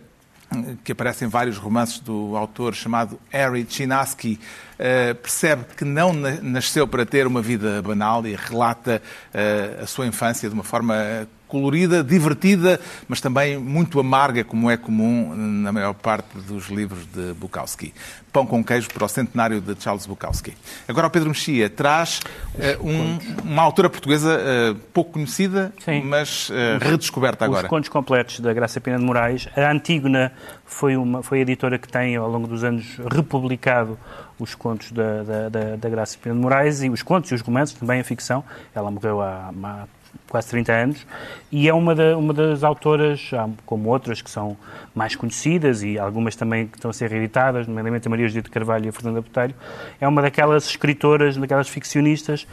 [0.83, 4.39] que aparece em vários romances do autor chamado Harry Chinaski,
[4.75, 9.01] uh, percebe que não nasceu para ter uma vida banal e relata
[9.33, 14.77] uh, a sua infância de uma forma colorida, divertida, mas também muito amarga, como é
[14.77, 17.93] comum na maior parte dos livros de Bukowski.
[18.33, 20.55] Pão com queijo para o centenário de Charles Bukowski.
[20.87, 22.21] Agora o Pedro Mexia traz
[22.55, 26.03] uh, um, uma autora portuguesa uh, pouco conhecida, Sim.
[26.05, 27.65] mas uh, redescoberta agora.
[27.65, 29.49] Os contos completos da Graça Pena de Moraes.
[29.57, 30.33] A Antígona
[30.65, 33.99] foi, uma, foi a editora que tem, ao longo dos anos, republicado
[34.39, 37.41] os contos da, da, da, da Graça Pena de Moraes e os contos e os
[37.41, 38.45] romances, também a ficção.
[38.73, 39.87] Ela morreu há, há
[40.29, 41.07] quase 30 anos,
[41.51, 43.31] e é uma, da, uma das autoras,
[43.67, 44.57] como outras que são
[44.95, 48.87] mais conhecidas e algumas também que estão a ser reeditadas, nomeadamente a Maria de Carvalho
[48.87, 49.55] e a Fernanda Botelho,
[50.01, 52.47] é uma daquelas escritoras, daquelas ficcionistas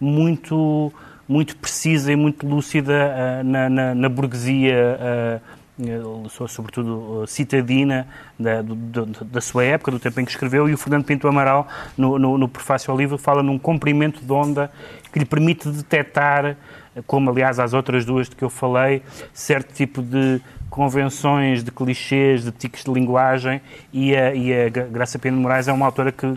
[0.00, 0.92] muito,
[1.28, 5.64] muito precisa e muito lúcida uh, na, na, na, burguesia uh,
[6.48, 8.06] sobretudo citadina
[8.38, 11.66] da, do, da, sua época, do tempo em que escreveu, e o Fernando Pinto Amaral,
[11.98, 14.70] no, no, no prefácio ao livro, fala num comprimento de onda
[15.12, 16.56] que lhe permite detectar
[17.06, 20.40] como aliás às outras duas de que eu falei, certo tipo de
[20.70, 23.60] convenções, de clichês, de tiques de linguagem,
[23.92, 26.34] e a, e a Graça Pena de Moraes é uma autora que,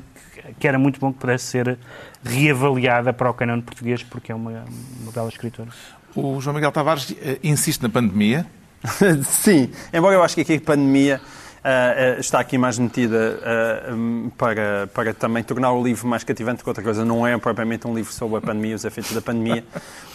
[0.59, 1.77] que era muito bom que pudesse ser
[2.23, 4.63] reavaliada para o canão português, porque é uma,
[5.01, 5.69] uma bela escritora.
[6.15, 8.45] O João Miguel Tavares eh, insiste na pandemia.
[9.25, 11.21] Sim, embora eu acho que aqui a pandemia
[11.67, 16.69] uh, está aqui mais metida uh, para, para também tornar o livro mais cativante que
[16.69, 17.03] outra coisa.
[17.03, 19.63] Não é propriamente um livro sobre a pandemia, os efeitos da pandemia.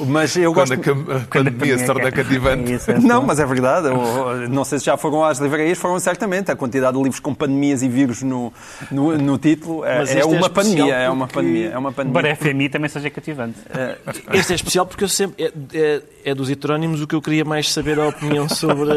[0.00, 1.10] Mas eu Quando gosto...
[1.12, 2.72] a, a pandemia se torna cativante.
[2.72, 3.88] É não, mas é verdade.
[3.88, 6.50] Eu, não sei se já foram às livrarias, foram certamente.
[6.50, 8.52] A quantidade de livros com pandemias e vírus no,
[8.90, 11.70] no, no título é, é, uma pandemia, é uma pandemia.
[11.70, 12.22] É uma pandemia.
[12.22, 13.58] Para a FMI também seja cativante.
[14.32, 15.44] Este é especial porque eu sempre...
[15.44, 18.90] É, é, é dos heterónimos o que eu queria mais saber a opinião sobre,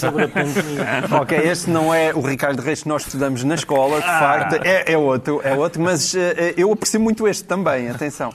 [0.00, 1.20] sobre a pandemia.
[1.20, 4.92] Ok, este não é o Ricardo Reis que nós estudamos na escola, de facto, é,
[4.92, 6.18] é, outro, é outro, mas uh,
[6.56, 8.32] eu aprecio muito este também, atenção.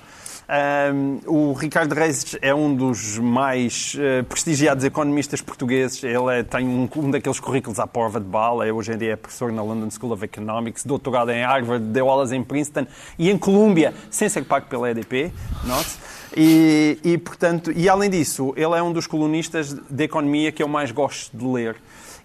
[0.49, 6.01] Um, o Ricardo Reis é um dos mais uh, prestigiados economistas portugueses.
[6.01, 8.65] Ele é, tem um, um, daqueles currículos à prova de bala.
[8.65, 12.09] É, hoje em dia é professor na London School of Economics, doutorado em Harvard, deu
[12.09, 12.87] aulas em Princeton
[13.19, 15.33] e em Colômbia, sem ser pago pela EDP.
[15.65, 15.89] Note.
[16.35, 20.67] E, e, portanto, e além disso, ele é um dos colunistas de economia que eu
[20.67, 21.75] mais gosto de ler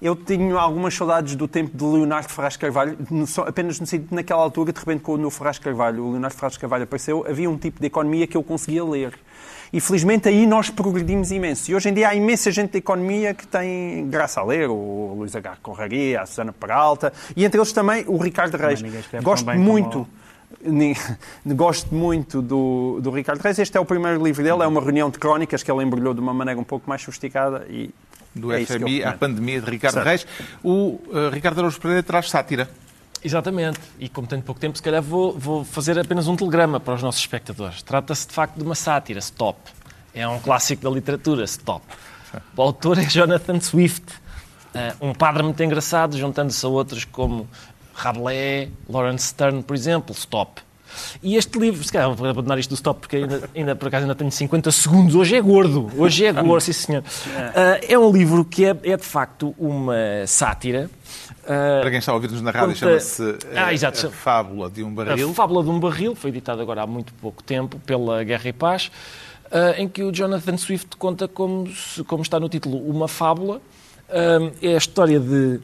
[0.02, 2.98] eu tenho algumas saudades do tempo de Leonardo Ferraz Carvalho,
[3.46, 6.82] apenas no sentido naquela altura, de repente, quando o Ferraz Carvalho, o Leonardo Ferraz Carvalho
[6.82, 9.16] apareceu, havia um tipo de economia que eu conseguia ler.
[9.72, 11.70] E felizmente aí nós progredimos imenso.
[11.70, 15.14] E hoje em dia há imensa gente da economia que tem graça a ler, o
[15.16, 15.58] Luís H.
[15.62, 18.82] Corraria, a Susana Peralta, e entre eles também o Ricardo Reis.
[19.22, 20.06] Gosto muito.
[21.46, 23.56] Gosto muito do, do Ricardo Reis.
[23.60, 26.20] Este é o primeiro livro dele, é uma reunião de crónicas que ele embrulhou de
[26.20, 27.94] uma maneira um pouco mais sofisticada e
[28.34, 30.06] do é FMI à pandemia de Ricardo certo.
[30.06, 30.26] Reis.
[30.62, 32.68] O uh, Ricardo Araújo Pereira traz sátira.
[33.24, 33.78] Exatamente.
[33.98, 37.02] E como tenho pouco tempo, se calhar vou, vou fazer apenas um telegrama para os
[37.02, 37.82] nossos espectadores.
[37.82, 39.58] Trata-se de facto de uma sátira, Stop.
[40.14, 41.84] É um clássico da literatura, Stop.
[42.56, 44.12] O autor é Jonathan Swift,
[44.74, 47.48] uh, um padre muito engraçado, juntando-se a outros como
[47.94, 50.62] Rabelais, Lawrence Stern, por exemplo, Stop.
[51.22, 54.02] E este livro, se calhar vou abandonar isto do stop, porque ainda, ainda por acaso
[54.02, 55.14] ainda tenho 50 segundos.
[55.14, 57.02] Hoje é gordo, hoje é gordo, sim senhor.
[57.02, 60.90] Uh, é um livro que é, é de facto uma sátira.
[61.42, 64.94] Uh, Para quem está a ouvir-nos na rádio, chama-se uh, ah, a Fábula de um
[64.94, 65.30] Barril.
[65.30, 68.52] A Fábula de um Barril, foi editado agora há muito pouco tempo pela Guerra e
[68.52, 68.92] Paz,
[69.46, 71.68] uh, em que o Jonathan Swift conta como,
[72.06, 73.60] como está no título, uma fábula
[74.60, 75.58] é a história de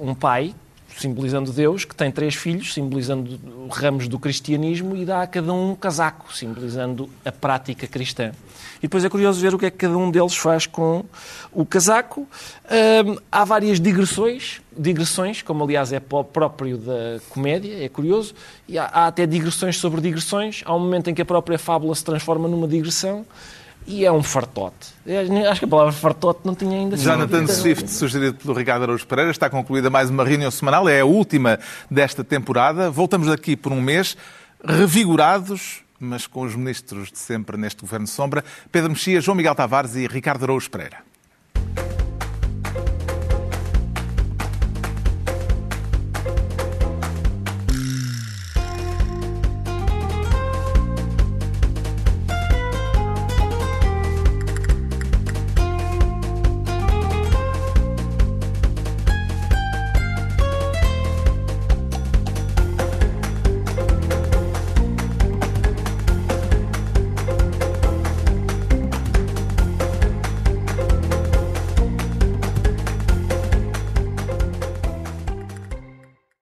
[0.00, 0.54] um pai,
[0.96, 3.38] simbolizando Deus, que tem três filhos, simbolizando
[3.70, 8.32] ramos do cristianismo, e dá a cada um um casaco, simbolizando a prática cristã.
[8.78, 11.04] E depois é curioso ver o que é que cada um deles faz com
[11.52, 12.26] o casaco.
[13.30, 18.34] Há várias digressões, digressões, como aliás é próprio da comédia, é curioso,
[18.68, 20.62] e há, há até digressões sobre digressões.
[20.64, 23.26] Há um momento em que a própria fábula se transforma numa digressão
[23.88, 24.94] e é um fartote.
[25.50, 27.06] Acho que a palavra fartote não tinha ainda sido.
[27.06, 31.06] Jonathan Swift, sugerido pelo Ricardo Araújo Pereira, está concluída mais uma reunião semanal, é a
[31.06, 31.58] última
[31.90, 32.90] desta temporada.
[32.90, 34.14] Voltamos aqui por um mês,
[34.62, 39.96] revigorados, mas com os ministros de sempre neste Governo Sombra, Pedro Mexia, João Miguel Tavares
[39.96, 41.07] e Ricardo Araújo Pereira.